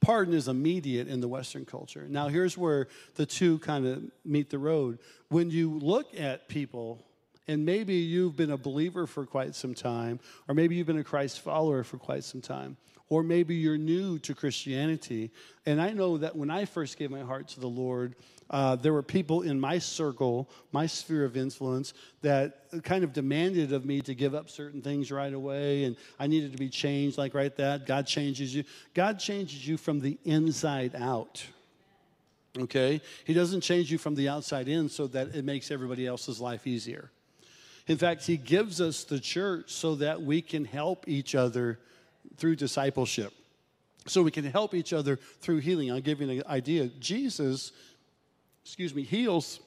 [0.00, 2.06] Pardon is immediate in the Western culture.
[2.08, 4.98] Now, here's where the two kind of meet the road.
[5.28, 7.04] When you look at people,
[7.46, 11.04] and maybe you've been a believer for quite some time, or maybe you've been a
[11.04, 12.76] Christ follower for quite some time,
[13.08, 15.30] or maybe you're new to Christianity.
[15.66, 18.14] And I know that when I first gave my heart to the Lord,
[18.50, 23.72] uh, there were people in my circle, my sphere of influence, that kind of demanded
[23.72, 27.16] of me to give up certain things right away, and I needed to be changed
[27.16, 27.86] like right that.
[27.86, 28.64] God changes you.
[28.92, 31.44] God changes you from the inside out.
[32.58, 33.00] Okay?
[33.24, 36.66] He doesn't change you from the outside in so that it makes everybody else's life
[36.66, 37.10] easier.
[37.86, 41.78] In fact, He gives us the church so that we can help each other
[42.36, 43.32] through discipleship.
[44.06, 45.92] So we can help each other through healing.
[45.92, 46.86] I'll give you an idea.
[46.98, 47.70] Jesus
[48.64, 49.60] excuse me, heals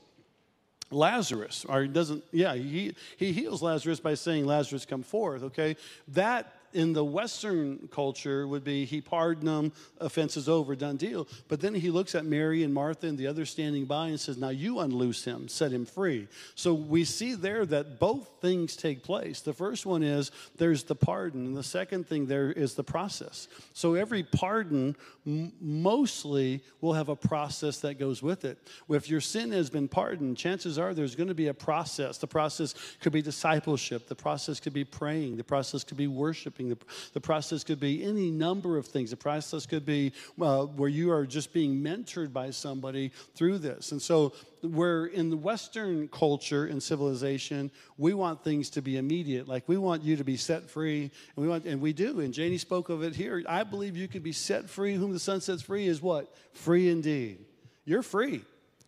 [0.91, 5.75] Lazarus, or he doesn't, yeah, he, he heals Lazarus by saying, Lazarus, come forth, okay?
[6.09, 11.27] That in the Western culture would be he pardoned them, offenses over, done deal.
[11.47, 14.37] But then he looks at Mary and Martha and the others standing by and says,
[14.37, 16.27] Now you unloose him, set him free.
[16.55, 19.41] So we see there that both things take place.
[19.41, 23.47] The first one is there's the pardon, and the second thing there is the process.
[23.73, 28.57] So every pardon mostly will have a process that goes with it.
[28.89, 32.17] If your sin has been pardoned, chances are there's going to be a process.
[32.17, 36.62] The process could be discipleship, the process could be praying, the process could be worshiping
[36.69, 36.77] The,
[37.13, 39.09] the process could be any number of things.
[39.09, 43.91] The process could be uh, where you are just being mentored by somebody through this.
[43.91, 49.47] And so, where in the Western culture and civilization, we want things to be immediate.
[49.47, 52.21] Like we want you to be set free, and we want, and we do.
[52.21, 53.43] And Janie spoke of it here.
[53.47, 54.95] I believe you could be set free.
[54.95, 56.33] Whom the Son sets free is what?
[56.53, 57.39] Free indeed.
[57.85, 58.43] You're free.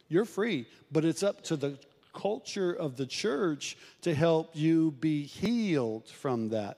[0.08, 0.66] You're free.
[0.92, 1.78] But it's up to the
[2.14, 6.78] culture of the church to help you be healed from that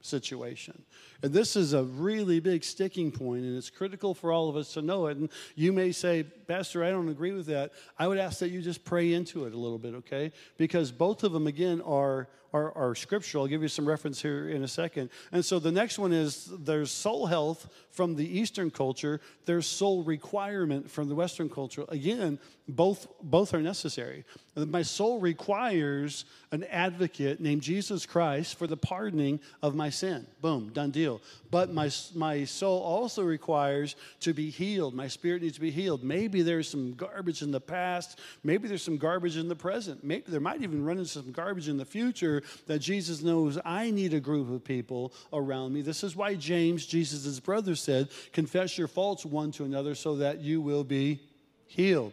[0.00, 0.82] situation.
[1.22, 4.74] And this is a really big sticking point, and it's critical for all of us
[4.74, 5.16] to know it.
[5.16, 7.72] And you may say, Pastor, I don't agree with that.
[7.98, 10.32] I would ask that you just pray into it a little bit, okay?
[10.56, 13.44] Because both of them, again, are, are, are scriptural.
[13.44, 15.10] I'll give you some reference here in a second.
[15.32, 20.04] And so the next one is there's soul health from the Eastern culture, there's soul
[20.04, 21.84] requirement from the Western culture.
[21.88, 24.24] Again, both, both are necessary.
[24.54, 30.28] My soul requires an advocate named Jesus Christ for the pardoning of my sin.
[30.40, 31.07] Boom, done deal.
[31.50, 34.94] But my, my soul also requires to be healed.
[34.94, 36.02] My spirit needs to be healed.
[36.02, 38.18] Maybe there's some garbage in the past.
[38.44, 40.04] Maybe there's some garbage in the present.
[40.04, 43.90] Maybe there might even run into some garbage in the future that Jesus knows I
[43.90, 45.82] need a group of people around me.
[45.82, 50.40] This is why James, Jesus' brother, said, Confess your faults one to another so that
[50.40, 51.20] you will be
[51.66, 52.12] healed.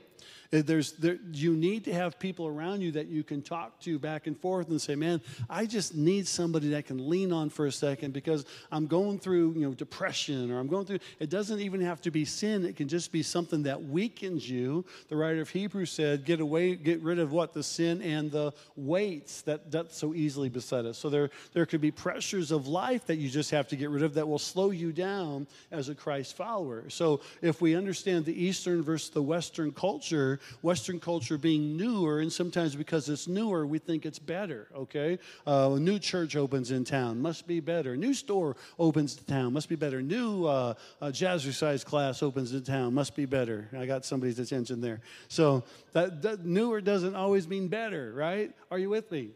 [0.56, 4.00] Uh, there's, there, you need to have people around you that you can talk to
[4.00, 7.66] back and forth and say, man, I just need somebody that can lean on for
[7.66, 11.60] a second because I'm going through, you know, depression or I'm going through, it doesn't
[11.60, 12.66] even have to be sin.
[12.66, 14.86] It can just be something that weakens you.
[15.10, 17.54] The writer of Hebrews said, get away, get rid of what?
[17.54, 20.98] The sin and the weights that, that so easily beset us.
[20.98, 24.04] So there, there could be pressures of life that you just have to get rid
[24.04, 26.90] of that will slow you down as a Christ follower.
[26.90, 32.32] So if we understand the Eastern versus the Western culture, Western culture being newer, and
[32.32, 35.20] sometimes because it's newer, we think it's better, okay?
[35.46, 37.96] Uh, a new church opens in town, must be better.
[37.96, 40.02] New store opens in town, must be better.
[40.02, 43.70] New uh, uh, jazzercise class opens in town, must be better.
[43.78, 45.02] I got somebody's attention there.
[45.28, 48.54] So that, that newer doesn't always mean better, right?
[48.72, 49.32] Are you with me?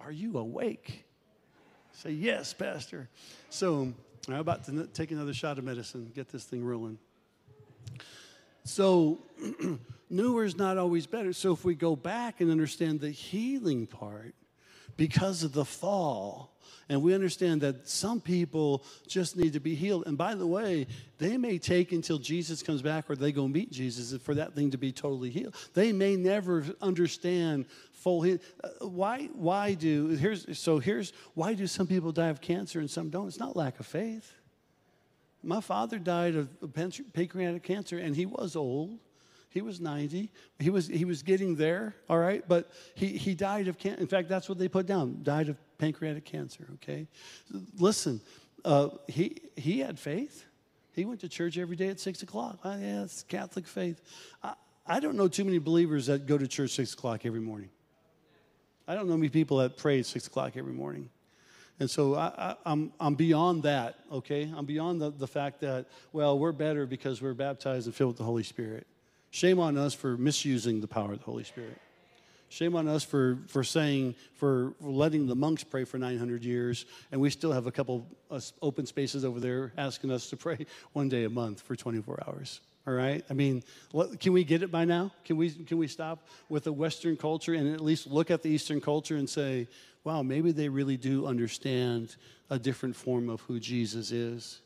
[0.00, 1.04] Are you awake?
[1.92, 3.08] Say, yes, Pastor.
[3.50, 3.92] So
[4.28, 6.98] I'm about to take another shot of medicine, get this thing rolling.
[8.64, 9.18] So,
[10.12, 11.32] newer is not always better.
[11.32, 14.34] So, if we go back and understand the healing part,
[14.96, 16.52] because of the fall,
[16.88, 20.04] and we understand that some people just need to be healed.
[20.06, 20.86] And by the way,
[21.18, 24.72] they may take until Jesus comes back or they go meet Jesus for that thing
[24.72, 25.54] to be totally healed.
[25.74, 28.40] They may never understand full healing.
[28.62, 32.90] Uh, why, why do, here's, so here's, why do some people die of cancer and
[32.90, 33.28] some don't?
[33.28, 34.30] It's not lack of faith.
[35.42, 36.48] My father died of
[37.12, 38.98] pancreatic cancer, and he was old.
[39.52, 40.30] He was 90.
[40.58, 42.42] He was, he was getting there, all right?
[42.46, 44.00] But he, he died of cancer.
[44.00, 47.06] In fact, that's what they put down died of pancreatic cancer, okay?
[47.76, 48.20] Listen,
[48.64, 50.46] uh, he, he had faith.
[50.94, 52.60] He went to church every day at 6 o'clock.
[52.64, 54.00] Oh, yeah, it's Catholic faith.
[54.42, 54.54] I,
[54.86, 57.68] I don't know too many believers that go to church 6 o'clock every morning.
[58.88, 61.10] I don't know many people that pray at 6 o'clock every morning.
[61.78, 64.50] And so I, am I'm, I'm beyond that, okay?
[64.56, 68.18] I'm beyond the, the fact that, well, we're better because we're baptized and filled with
[68.18, 68.86] the Holy Spirit.
[69.32, 71.80] Shame on us for misusing the power of the Holy Spirit.
[72.50, 77.18] Shame on us for, for saying, for letting the monks pray for 900 years, and
[77.18, 81.08] we still have a couple of open spaces over there asking us to pray one
[81.08, 82.60] day a month for 24 hours.
[82.86, 83.24] All right?
[83.30, 83.62] I mean,
[84.20, 85.10] can we get it by now?
[85.24, 88.50] Can we, can we stop with the Western culture and at least look at the
[88.50, 89.66] Eastern culture and say,
[90.04, 92.16] wow, maybe they really do understand
[92.50, 94.60] a different form of who Jesus is.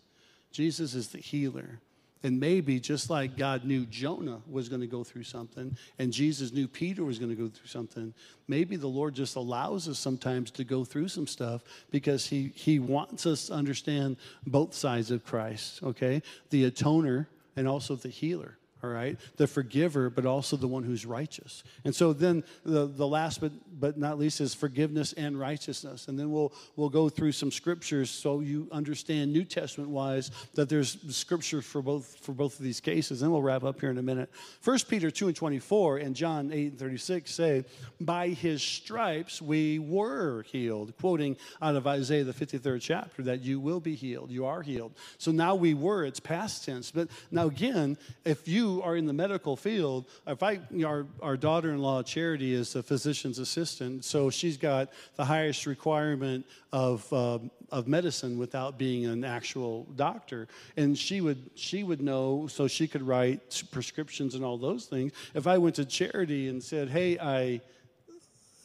[0.51, 1.79] Jesus is the healer.
[2.27, 6.53] And maybe just like God knew Jonah was going to go through something and Jesus
[6.53, 8.13] knew Peter was going to go through something,
[8.49, 11.63] maybe the Lord just allows us sometimes to go through some stuff
[11.93, 16.21] because he, he wants us to understand both sides of Christ, okay?
[16.51, 19.19] The atoner and also the healer all right?
[19.37, 21.65] The forgiver, but also the one who's righteous.
[21.85, 26.09] And so then the, the last but, but not least is forgiveness and righteousness.
[26.09, 30.69] And then we'll, we'll go through some scriptures so you understand New Testament wise that
[30.69, 33.23] there's scripture for both, for both of these cases.
[33.23, 34.31] And we'll wrap up here in a minute.
[34.65, 37.65] 1 Peter 2 and 24 and John 8 and 36 say,
[38.01, 43.61] By his stripes we were healed, quoting out of Isaiah the 53rd chapter, that you
[43.61, 44.31] will be healed.
[44.31, 44.95] You are healed.
[45.19, 46.91] So now we were, it's past tense.
[46.91, 51.07] But now again, if you are in the medical field, if I, you know, our,
[51.23, 56.47] our daughter in law, Charity, is a physician's assistant, so she's got the highest requirement
[56.73, 60.49] of, um, of medicine without being an actual doctor.
[60.77, 65.13] And she would, she would know, so she could write prescriptions and all those things.
[65.35, 67.61] If I went to Charity and said, hey, I,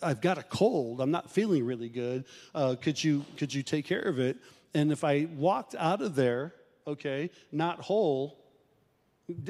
[0.02, 1.00] I've got a cold.
[1.00, 2.26] I'm not feeling really good.
[2.56, 4.38] Uh, could you could you take care of it?
[4.74, 6.54] And if I walked out of there,
[6.88, 8.41] okay, not whole,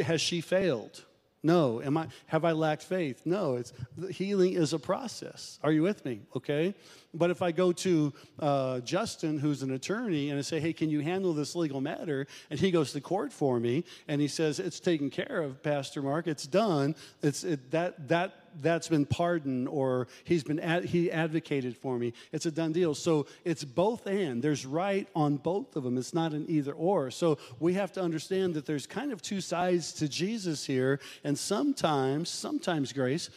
[0.06, 1.06] has she failed?
[1.44, 1.82] No.
[1.82, 3.22] Am I have I lacked faith?
[3.26, 3.56] No.
[3.56, 3.74] It's
[4.12, 5.60] healing is a process.
[5.64, 6.22] Are you with me?
[6.36, 6.76] Okay.
[7.14, 10.90] But if I go to uh, Justin, who's an attorney, and I say, "Hey, can
[10.90, 14.60] you handle this legal matter?" and he goes to court for me, and he says,
[14.60, 16.28] "It's taken care of, Pastor Mark.
[16.28, 16.96] It's done.
[17.22, 22.14] It's it, that that that's been pardoned or he's been ad, he advocated for me
[22.32, 26.14] it's a done deal so it's both and there's right on both of them it's
[26.14, 29.94] not an either or so we have to understand that there's kind of two sides
[29.94, 33.30] to jesus here and sometimes sometimes grace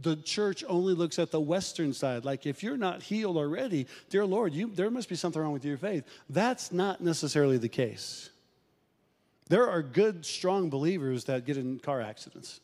[0.00, 4.24] the church only looks at the western side like if you're not healed already dear
[4.24, 8.30] lord you, there must be something wrong with your faith that's not necessarily the case
[9.48, 12.60] there are good strong believers that get in car accidents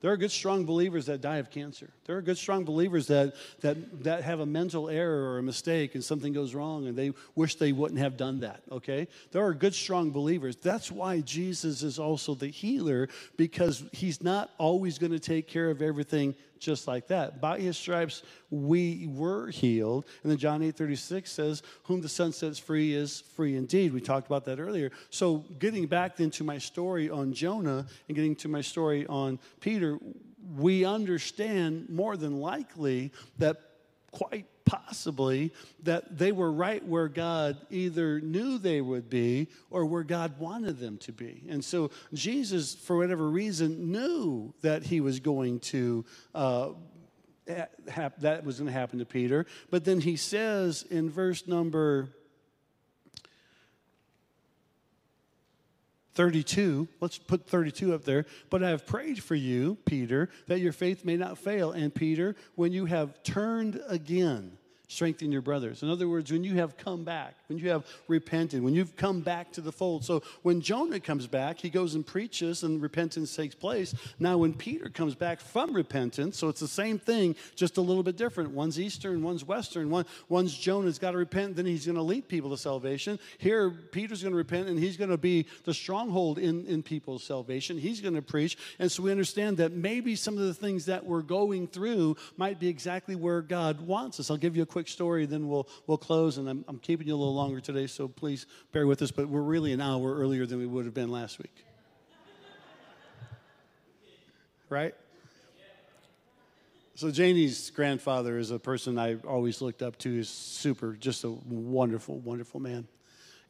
[0.00, 1.90] there are good, strong believers that die of cancer.
[2.04, 5.96] There are good, strong believers that, that, that have a mental error or a mistake
[5.96, 9.08] and something goes wrong and they wish they wouldn't have done that, okay?
[9.32, 10.54] There are good, strong believers.
[10.54, 15.68] That's why Jesus is also the healer because he's not always going to take care
[15.68, 17.40] of everything just like that.
[17.40, 20.04] By his stripes, we were healed.
[20.22, 23.92] And then John 8 36 says, Whom the Son sets free is free indeed.
[23.92, 24.90] We talked about that earlier.
[25.10, 29.38] So, getting back then to my story on Jonah and getting to my story on
[29.60, 29.98] Peter,
[30.56, 33.60] we understand more than likely that
[34.10, 35.52] quite possibly
[35.82, 40.78] that they were right where God either knew they would be or where God wanted
[40.78, 41.42] them to be.
[41.48, 46.04] And so Jesus, for whatever reason, knew that he was going to.
[46.34, 46.70] Uh,
[47.46, 49.46] that was going to happen to Peter.
[49.70, 52.10] But then he says in verse number
[56.18, 58.26] 32, let's put 32 up there.
[58.50, 61.70] But I have prayed for you, Peter, that your faith may not fail.
[61.70, 64.58] And Peter, when you have turned again,
[64.88, 65.82] strengthen your brothers.
[65.82, 69.20] In other words, when you have come back, when you have repented, when you've come
[69.20, 70.02] back to the fold.
[70.02, 73.94] So when Jonah comes back, he goes and preaches and repentance takes place.
[74.18, 78.02] Now, when Peter comes back from repentance, so it's the same thing, just a little
[78.02, 78.52] bit different.
[78.52, 79.90] One's Eastern, one's Western.
[79.90, 83.18] One, one's Jonah's got to repent, then he's going to lead people to salvation.
[83.36, 87.22] Here, Peter's going to repent and he's going to be the stronghold in, in people's
[87.22, 87.76] salvation.
[87.76, 88.56] He's going to preach.
[88.78, 92.58] And so we understand that maybe some of the things that we're going through might
[92.58, 94.30] be exactly where God wants us.
[94.30, 96.38] I'll give you a quick quick story, then we'll, we'll close.
[96.38, 99.10] And I'm, I'm keeping you a little longer today, so please bear with us.
[99.10, 101.64] But we're really an hour earlier than we would have been last week.
[104.70, 104.94] Right?
[106.94, 110.12] So Janie's grandfather is a person I always looked up to.
[110.12, 112.86] He's super, just a wonderful, wonderful man.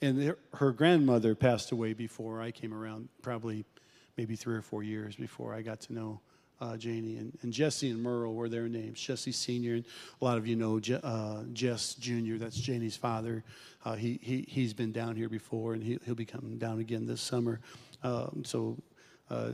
[0.01, 3.67] And her grandmother passed away before I came around, probably
[4.17, 6.21] maybe three or four years before I got to know
[6.61, 7.17] uh, Janie.
[7.17, 9.01] And, and, Jesse and Merle were their names.
[9.01, 9.85] Jesse Sr., and
[10.21, 13.45] a lot of you know Je- uh, Jess Jr., that's Janie's father.
[13.85, 17.07] Uh, he, he, he's been down here before, and he, will be coming down again
[17.07, 17.61] this summer.
[18.03, 18.77] Um, so
[19.31, 19.53] uh,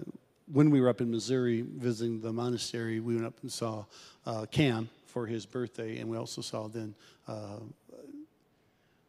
[0.52, 3.84] when we were up in Missouri visiting the monastery, we went up and saw
[4.26, 6.94] uh, Cam for his birthday, and we also saw then
[7.28, 7.59] uh,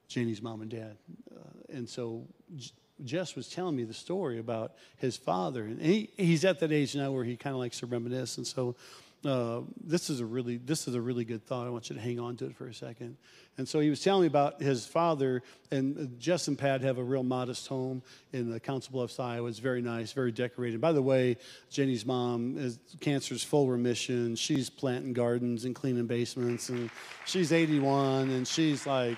[0.07, 0.97] Janie's mom and dad.
[1.69, 2.25] and so
[3.03, 6.95] Jess was telling me the story about his father, and he, he's at that age
[6.95, 8.37] now where he kind of likes to reminisce.
[8.37, 8.75] And so,
[9.25, 11.65] uh, this is a really this is a really good thought.
[11.65, 13.17] I want you to hang on to it for a second.
[13.57, 15.41] And so he was telling me about his father,
[15.71, 19.47] and Jess and Pat have a real modest home in the Council Bluffs, Iowa.
[19.47, 20.81] It's very nice, very decorated.
[20.81, 21.37] By the way,
[21.71, 24.35] Jenny's mom is cancer's full remission.
[24.35, 26.89] She's planting gardens and cleaning basements, and
[27.25, 29.17] she's 81, and she's like,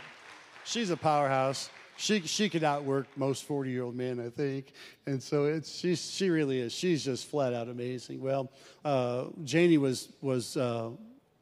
[0.63, 4.71] she's a powerhouse she she could outwork most 40 year old men, I think.
[5.05, 6.71] And so it's she she really is.
[6.71, 8.21] She's just flat out amazing.
[8.21, 8.51] Well,
[8.85, 10.91] uh, Janie was was uh,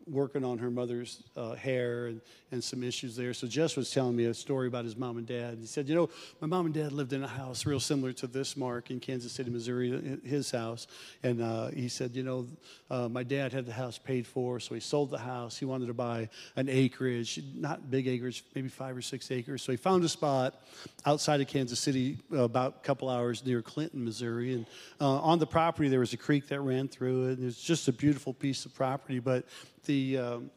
[0.07, 3.33] working on her mother's uh, hair and, and some issues there.
[3.33, 5.57] So Jess was telling me a story about his mom and dad.
[5.59, 8.27] He said, you know, my mom and dad lived in a house real similar to
[8.27, 10.87] this, Mark, in Kansas City, Missouri, his house.
[11.23, 12.47] And uh, he said, you know,
[12.91, 15.57] uh, my dad had the house paid for, so he sold the house.
[15.57, 19.63] He wanted to buy an acreage, not big acreage, maybe five or six acres.
[19.63, 20.61] So he found a spot
[21.05, 24.53] outside of Kansas City, uh, about a couple hours near Clinton, Missouri.
[24.53, 24.65] And
[25.01, 27.39] uh, on the property, there was a creek that ran through it.
[27.39, 29.45] It was just a beautiful piece of property, but
[29.85, 30.51] the um,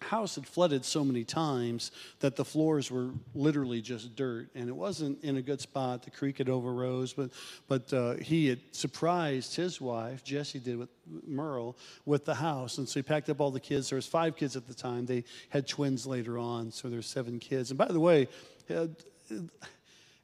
[0.00, 1.90] house had flooded so many times
[2.20, 4.48] that the floors were literally just dirt.
[4.54, 6.02] And it wasn't in a good spot.
[6.02, 7.14] The creek had overrose.
[7.14, 7.30] But
[7.68, 10.90] but uh, he had surprised his wife jesse did with
[11.26, 12.78] merle with the house.
[12.78, 13.90] And so he packed up all the kids.
[13.90, 15.06] There was five kids at the time.
[15.06, 16.70] They had twins later on.
[16.70, 17.70] So there's seven kids.
[17.70, 18.28] And by the way
[18.70, 18.86] uh,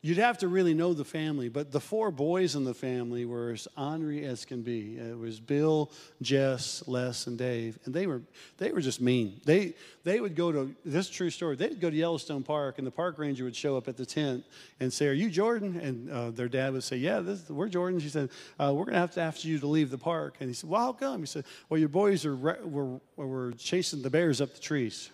[0.05, 3.50] You'd have to really know the family, but the four boys in the family were
[3.50, 4.96] as ornery as can be.
[4.96, 8.22] It was Bill, Jess, Les, and Dave, and they were
[8.59, 9.40] they were just mean.
[9.44, 11.55] They they would go to this true story.
[11.55, 14.42] They'd go to Yellowstone Park, and the park ranger would show up at the tent
[14.80, 18.00] and say, "Are you Jordan?" And uh, their dad would say, "Yeah, this, we're Jordan."
[18.00, 20.50] She said, uh, "We're going to have to ask you to leave the park." And
[20.50, 24.03] he said, "Well, how come?" He said, "Well, your boys are re- were were chasing
[24.03, 25.11] the bears up the trees."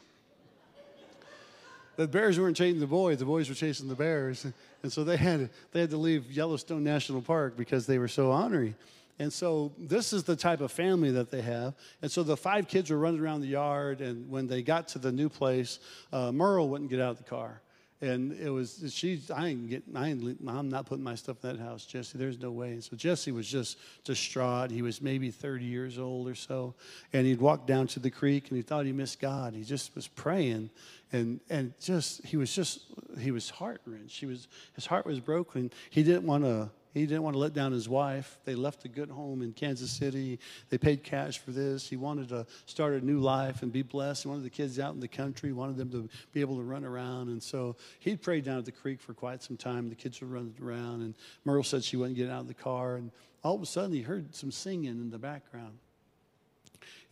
[1.99, 4.47] The bears weren't chasing the boys; the boys were chasing the bears,
[4.85, 8.31] and so they had they had to leave Yellowstone National Park because they were so
[8.31, 8.77] ornery.
[9.19, 11.75] And so this is the type of family that they have.
[12.03, 15.01] And so the five kids were running around the yard, and when they got to
[15.01, 15.81] the new place,
[16.13, 17.61] uh, Merle wouldn't get out of the car.
[18.01, 19.21] And it was she.
[19.35, 19.97] I ain't getting.
[19.97, 20.39] I ain't.
[20.47, 22.17] I'm not putting my stuff in that house, Jesse.
[22.17, 22.71] There's no way.
[22.71, 24.71] And so Jesse was just distraught.
[24.71, 26.75] He was maybe 30 years old or so,
[27.13, 29.55] and he'd walk down to the creek, and he thought he missed God.
[29.55, 30.71] He just was praying,
[31.13, 32.81] and and just he was just
[33.19, 34.21] he was heart wrenched.
[34.21, 35.71] He was his heart was broken.
[35.91, 38.39] He didn't want to he didn't want to let down his wife.
[38.45, 40.39] They left a good home in Kansas City.
[40.69, 41.89] They paid cash for this.
[41.89, 44.25] He wanted to start a new life and be blessed.
[44.25, 46.63] He wanted the kids out in the country, he wanted them to be able to
[46.63, 47.29] run around.
[47.29, 49.89] And so he prayed down at the creek for quite some time.
[49.89, 52.97] The kids were running around, and Merle said she wouldn't get out of the car.
[52.97, 53.11] And
[53.45, 55.79] all of a sudden, he heard some singing in the background.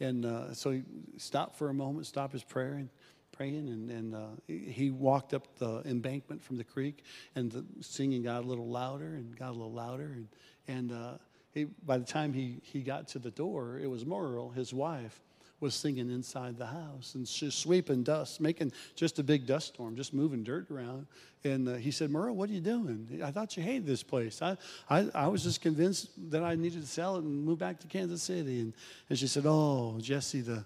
[0.01, 0.82] And uh, so he
[1.16, 2.88] stopped for a moment, stopped his prayer, and
[3.37, 8.22] praying, and, and uh, he walked up the embankment from the creek, and the singing
[8.22, 10.28] got a little louder and got a little louder, and
[10.68, 11.12] and uh,
[11.53, 15.20] he, by the time he he got to the door, it was Merle, his wife,
[15.61, 19.97] was singing inside the house and just sweeping dust, making just a big dust storm,
[19.97, 21.07] just moving dirt around.
[21.45, 23.20] And uh, he said, Merle, what are you doing?
[23.24, 24.43] I thought you hated this place.
[24.43, 24.57] I,
[24.91, 27.87] I, I was just convinced that I needed to sell it and move back to
[27.87, 28.61] Kansas City.
[28.61, 28.74] And,
[29.09, 30.64] and she said, Oh, Jesse, the,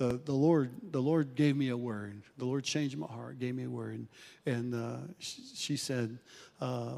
[0.00, 2.22] the, the Lord the Lord gave me a word.
[2.38, 4.06] The Lord changed my heart, gave me a word,
[4.46, 6.18] and uh, she, she, said,
[6.58, 6.94] uh,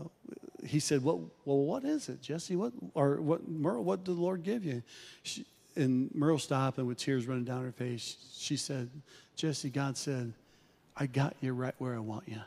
[0.65, 1.19] he said, "What?
[1.45, 2.55] Well, what is it, Jesse?
[2.55, 3.83] What or what, Merle?
[3.83, 4.85] What did the Lord give you?"
[5.25, 5.45] She,
[5.75, 8.89] and Merle stopped, and with tears running down her face, she said,
[9.35, 10.33] "Jesse, God said,
[10.97, 12.41] I got you right where I want you."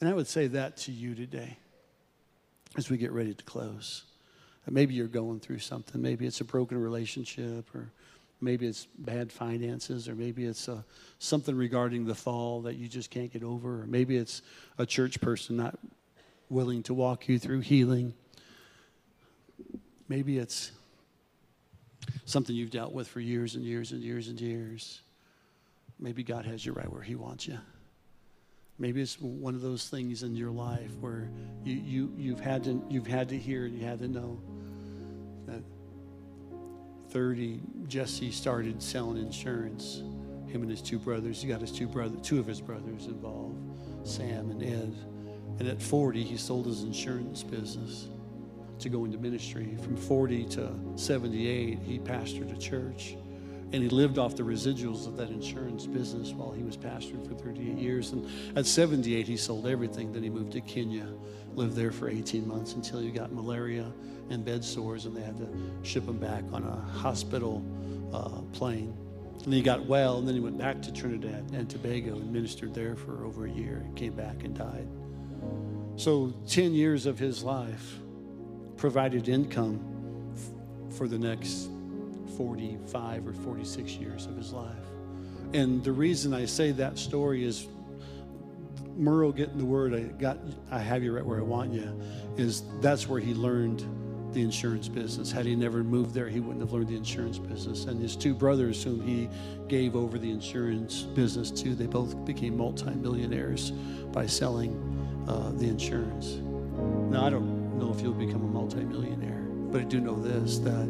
[0.00, 1.58] And I would say that to you today
[2.76, 4.02] as we get ready to close.
[4.70, 6.00] Maybe you're going through something.
[6.00, 7.90] Maybe it's a broken relationship, or
[8.40, 10.82] maybe it's bad finances, or maybe it's uh,
[11.18, 14.42] something regarding the fall that you just can't get over, or maybe it's
[14.78, 15.78] a church person not
[16.48, 18.14] willing to walk you through healing.
[20.08, 20.72] Maybe it's
[22.24, 25.00] something you've dealt with for years and years and years and years.
[25.98, 27.58] Maybe God has you right where He wants you.
[28.78, 31.30] Maybe it's one of those things in your life where
[31.64, 34.40] you, you, you've, had to, you've had to hear and you had to know
[35.46, 35.62] that
[37.10, 40.02] 30, Jesse started selling insurance.
[40.48, 43.56] Him and his two brothers, he got his two brother, two of his brothers involved,
[44.02, 44.94] Sam and Ed.
[45.60, 48.08] And at 40, he sold his insurance business
[48.80, 49.76] to go into ministry.
[49.82, 53.16] From 40 to 78, he pastored a church
[53.74, 57.34] and he lived off the residuals of that insurance business while he was pastoring for
[57.34, 58.12] 38 years.
[58.12, 58.24] And
[58.56, 60.12] at 78, he sold everything.
[60.12, 61.08] Then he moved to Kenya,
[61.56, 63.92] lived there for 18 months until he got malaria
[64.30, 65.48] and bed sores, and they had to
[65.82, 67.64] ship him back on a hospital
[68.12, 68.96] uh, plane.
[69.44, 72.74] And he got well, and then he went back to Trinidad and Tobago and ministered
[72.74, 74.86] there for over a year came back and died.
[75.96, 77.98] So, 10 years of his life
[78.76, 79.80] provided income
[80.32, 81.68] f- for the next
[82.36, 84.74] 45 or 46 years of his life.
[85.52, 87.66] And the reason I say that story is
[88.96, 90.38] Merle getting the word, I got,
[90.70, 92.00] I have you right where I want you,
[92.36, 93.84] is that's where he learned
[94.32, 95.30] the insurance business.
[95.30, 97.84] Had he never moved there, he wouldn't have learned the insurance business.
[97.84, 99.28] And his two brothers, whom he
[99.68, 103.70] gave over the insurance business to, they both became multimillionaires
[104.12, 106.34] by selling uh, the insurance.
[107.10, 110.88] Now, I don't know if you'll become a multimillionaire, but I do know this that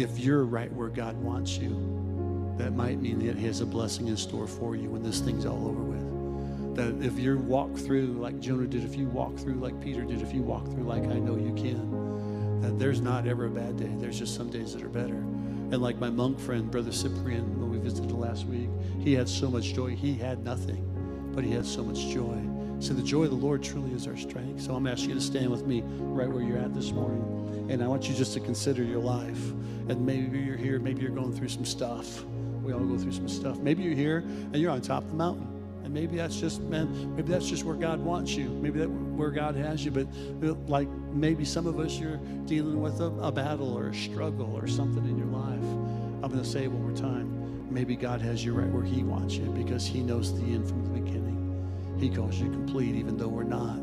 [0.00, 4.08] if you're right where God wants you, that might mean that He has a blessing
[4.08, 6.76] in store for you when this thing's all over with.
[6.76, 10.22] That if you walk through like Jonah did, if you walk through like Peter did,
[10.22, 13.76] if you walk through like I know you can, that there's not ever a bad
[13.76, 13.90] day.
[13.96, 15.14] There's just some days that are better.
[15.14, 19.50] And like my monk friend, Brother Cyprian, when we visited last week, he had so
[19.50, 19.94] much joy.
[19.94, 22.49] He had nothing, but he had so much joy.
[22.80, 24.62] So the joy of the Lord truly is our strength.
[24.62, 27.68] So I'm asking you to stand with me right where you're at this morning.
[27.68, 29.50] And I want you just to consider your life.
[29.88, 32.24] And maybe you're here, maybe you're going through some stuff.
[32.62, 33.58] We all go through some stuff.
[33.58, 35.46] Maybe you're here and you're on top of the mountain.
[35.84, 38.48] And maybe that's just, man, maybe that's just where God wants you.
[38.48, 39.90] Maybe that's where God has you.
[39.90, 40.06] But
[40.42, 42.16] uh, like maybe some of us, you're
[42.46, 45.62] dealing with a, a battle or a struggle or something in your life.
[46.24, 47.70] I'm going to say it one more time.
[47.70, 50.82] Maybe God has you right where He wants you because He knows the end from
[50.82, 51.19] the beginning.
[52.00, 53.78] He calls you complete, even though we're not.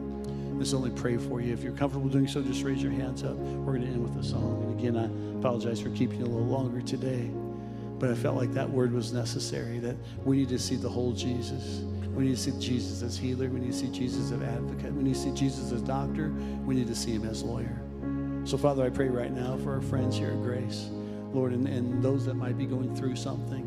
[0.57, 1.53] Let's only pray for you.
[1.53, 3.35] If you're comfortable doing so, just raise your hands up.
[3.35, 4.63] We're going to end with a song.
[4.63, 7.29] And again, I apologize for keeping you a little longer today.
[7.99, 9.95] But I felt like that word was necessary, that
[10.25, 11.81] we need to see the whole Jesus.
[12.15, 13.49] We need to see Jesus as healer.
[13.49, 14.93] We need to see Jesus as advocate.
[14.93, 16.29] We need to see Jesus as doctor.
[16.65, 17.79] We need to see him as lawyer.
[18.43, 20.89] So, Father, I pray right now for our friends here at Grace,
[21.33, 23.66] Lord, and, and those that might be going through something.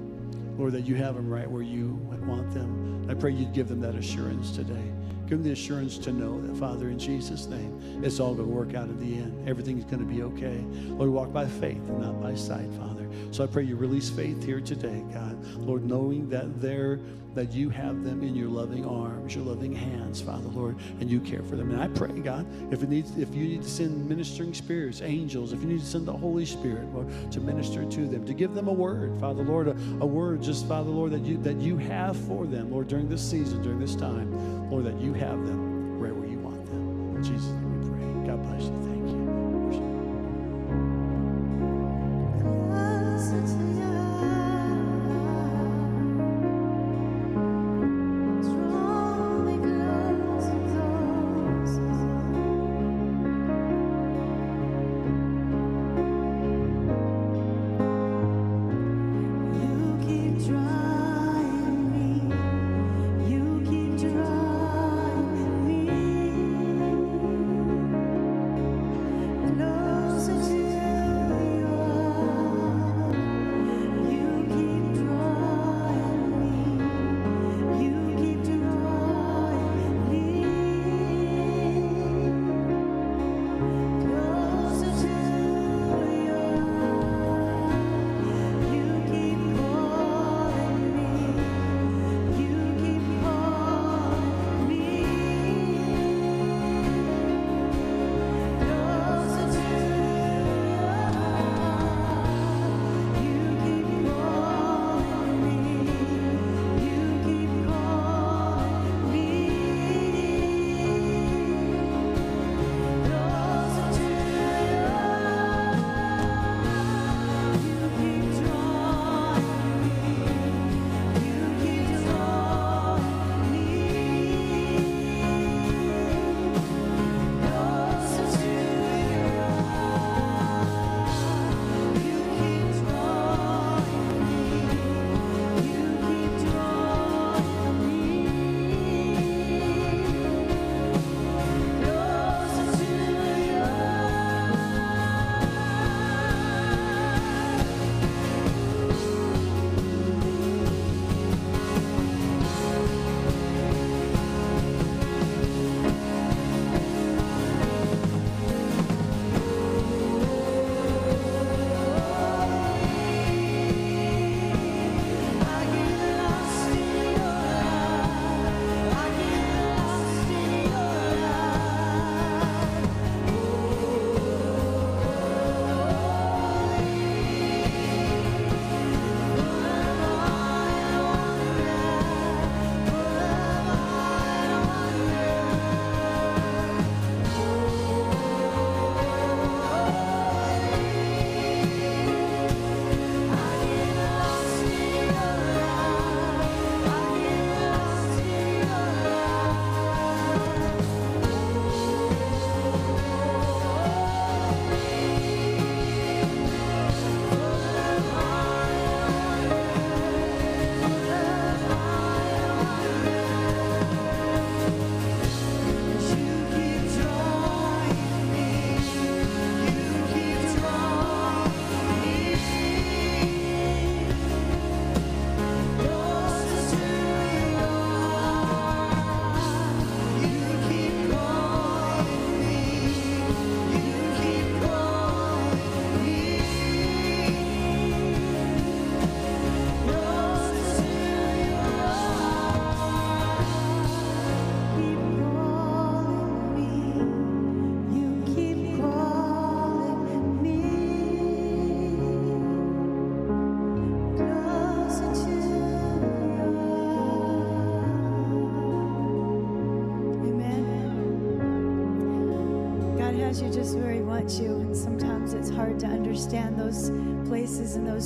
[0.60, 3.06] Lord, that you have them right where you want them.
[3.08, 4.92] I pray you'd give them that assurance today.
[5.22, 8.54] Give them the assurance to know that, Father, in Jesus' name, it's all going to
[8.54, 9.48] work out in the end.
[9.48, 10.62] Everything's going to be okay.
[10.88, 12.89] Lord, walk by faith and not by sight, Father.
[13.30, 15.42] So I pray you release faith here today, God.
[15.56, 16.98] Lord, knowing that there
[17.34, 21.20] that you have them in your loving arms, your loving hands, Father, Lord, and you
[21.20, 21.70] care for them.
[21.70, 25.52] And I pray, God, if it needs, if you need to send ministering spirits, angels,
[25.52, 28.54] if you need to send the Holy Spirit, Lord, to minister to them, to give
[28.54, 31.76] them a word, Father, Lord, a, a word, just Father, Lord, that you that you
[31.78, 36.00] have for them, Lord, during this season, during this time, Lord, that you have them
[36.00, 37.16] right where you want them.
[37.16, 37.69] In Jesus' name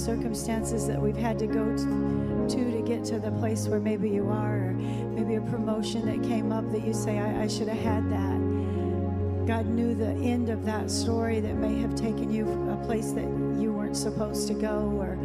[0.05, 4.29] circumstances that we've had to go to to, get to the place where maybe you
[4.29, 7.79] are, or maybe a promotion that came up that you say, I, I should have
[7.79, 9.47] had that.
[9.47, 13.25] God knew the end of that story that may have taken you a place that
[13.59, 15.17] you weren't supposed to go, or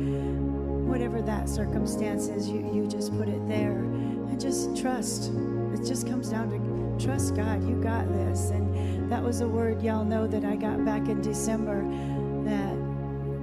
[0.88, 3.80] whatever that circumstance is, you, you just put it there.
[3.80, 5.32] And just trust.
[5.74, 7.68] It just comes down to trust God.
[7.68, 8.50] You got this.
[8.52, 11.82] And that was a word y'all know that I got back in December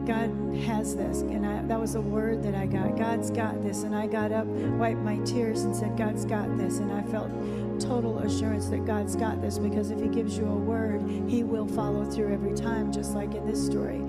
[0.06, 0.30] God
[0.64, 1.22] has this.
[1.22, 2.96] And I, that was a word that I got.
[2.96, 3.82] God's got this.
[3.82, 6.78] And I got up, wiped my tears, and said, God's got this.
[6.78, 7.30] And I felt
[7.80, 11.66] total assurance that God's got this because if He gives you a word, He will
[11.66, 14.00] follow through every time, just like in this story.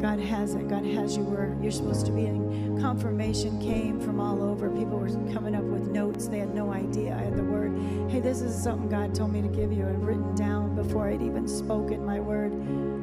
[0.00, 0.68] God has it.
[0.68, 2.26] God has you where you're supposed to be.
[2.26, 4.68] And confirmation came from all over.
[4.68, 6.28] People were coming up with notes.
[6.28, 7.72] They had no idea I had the word.
[8.10, 9.86] Hey, this is something God told me to give you.
[9.86, 12.52] and written down before I'd even spoken my word.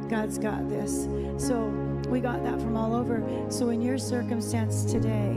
[0.10, 1.08] God's got this.
[1.38, 1.68] So
[2.10, 3.24] we got that from all over.
[3.50, 5.36] So in your circumstance today,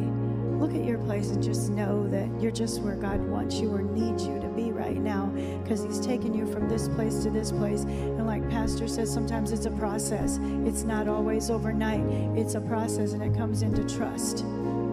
[0.58, 3.82] look at your place and just know that you're just where God wants you or
[3.82, 5.26] needs you to be right now
[5.62, 7.82] because He's taken you from this place to this place.
[7.82, 12.04] And like Pastor says, sometimes it's a process, it's not always overnight,
[12.36, 14.44] it's a process and it comes into trust.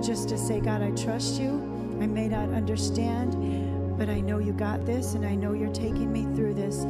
[0.03, 1.49] Just to say, God, I trust you.
[2.01, 3.33] I may not understand,
[4.01, 6.87] but I know you got this and I know you're taking me through this.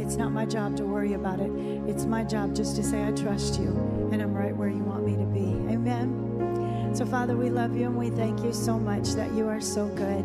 [0.00, 1.50] It's not my job to worry about it.
[1.88, 3.70] It's my job just to say, I trust you
[4.12, 5.48] and I'm right where you want me to be.
[5.74, 6.92] Amen.
[6.94, 9.88] So, Father, we love you and we thank you so much that you are so
[9.88, 10.24] good.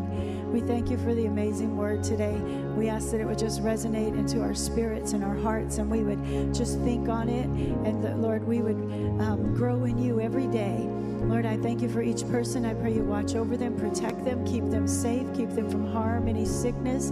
[0.54, 2.36] We thank you for the amazing word today.
[2.78, 6.04] We ask that it would just resonate into our spirits and our hearts, and we
[6.04, 8.76] would just think on it, and that, Lord, we would
[9.20, 10.88] um, grow in you every day.
[11.28, 12.66] Lord, I thank you for each person.
[12.66, 16.28] I pray you watch over them, protect them, keep them safe, keep them from harm,
[16.28, 17.12] any sickness.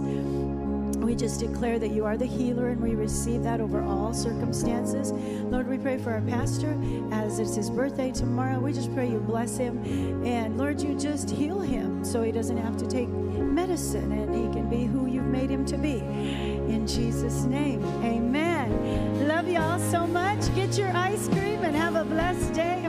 [0.98, 5.12] We just declare that you are the healer and we receive that over all circumstances.
[5.12, 6.76] Lord, we pray for our pastor
[7.12, 8.58] as it's his birthday tomorrow.
[8.58, 9.82] We just pray you bless him.
[10.26, 14.52] And Lord, you just heal him so he doesn't have to take medicine and he
[14.52, 15.98] can be who you've made him to be.
[15.98, 19.26] In Jesus' name, amen.
[19.28, 20.54] Love y'all so much.
[20.54, 22.87] Get your ice cream and have a blessed day,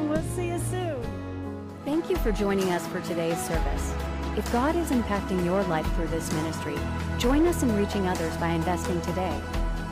[2.00, 3.94] Thank you for joining us for today's service.
[4.38, 6.78] If God is impacting your life through this ministry,
[7.18, 9.38] join us in reaching others by investing today.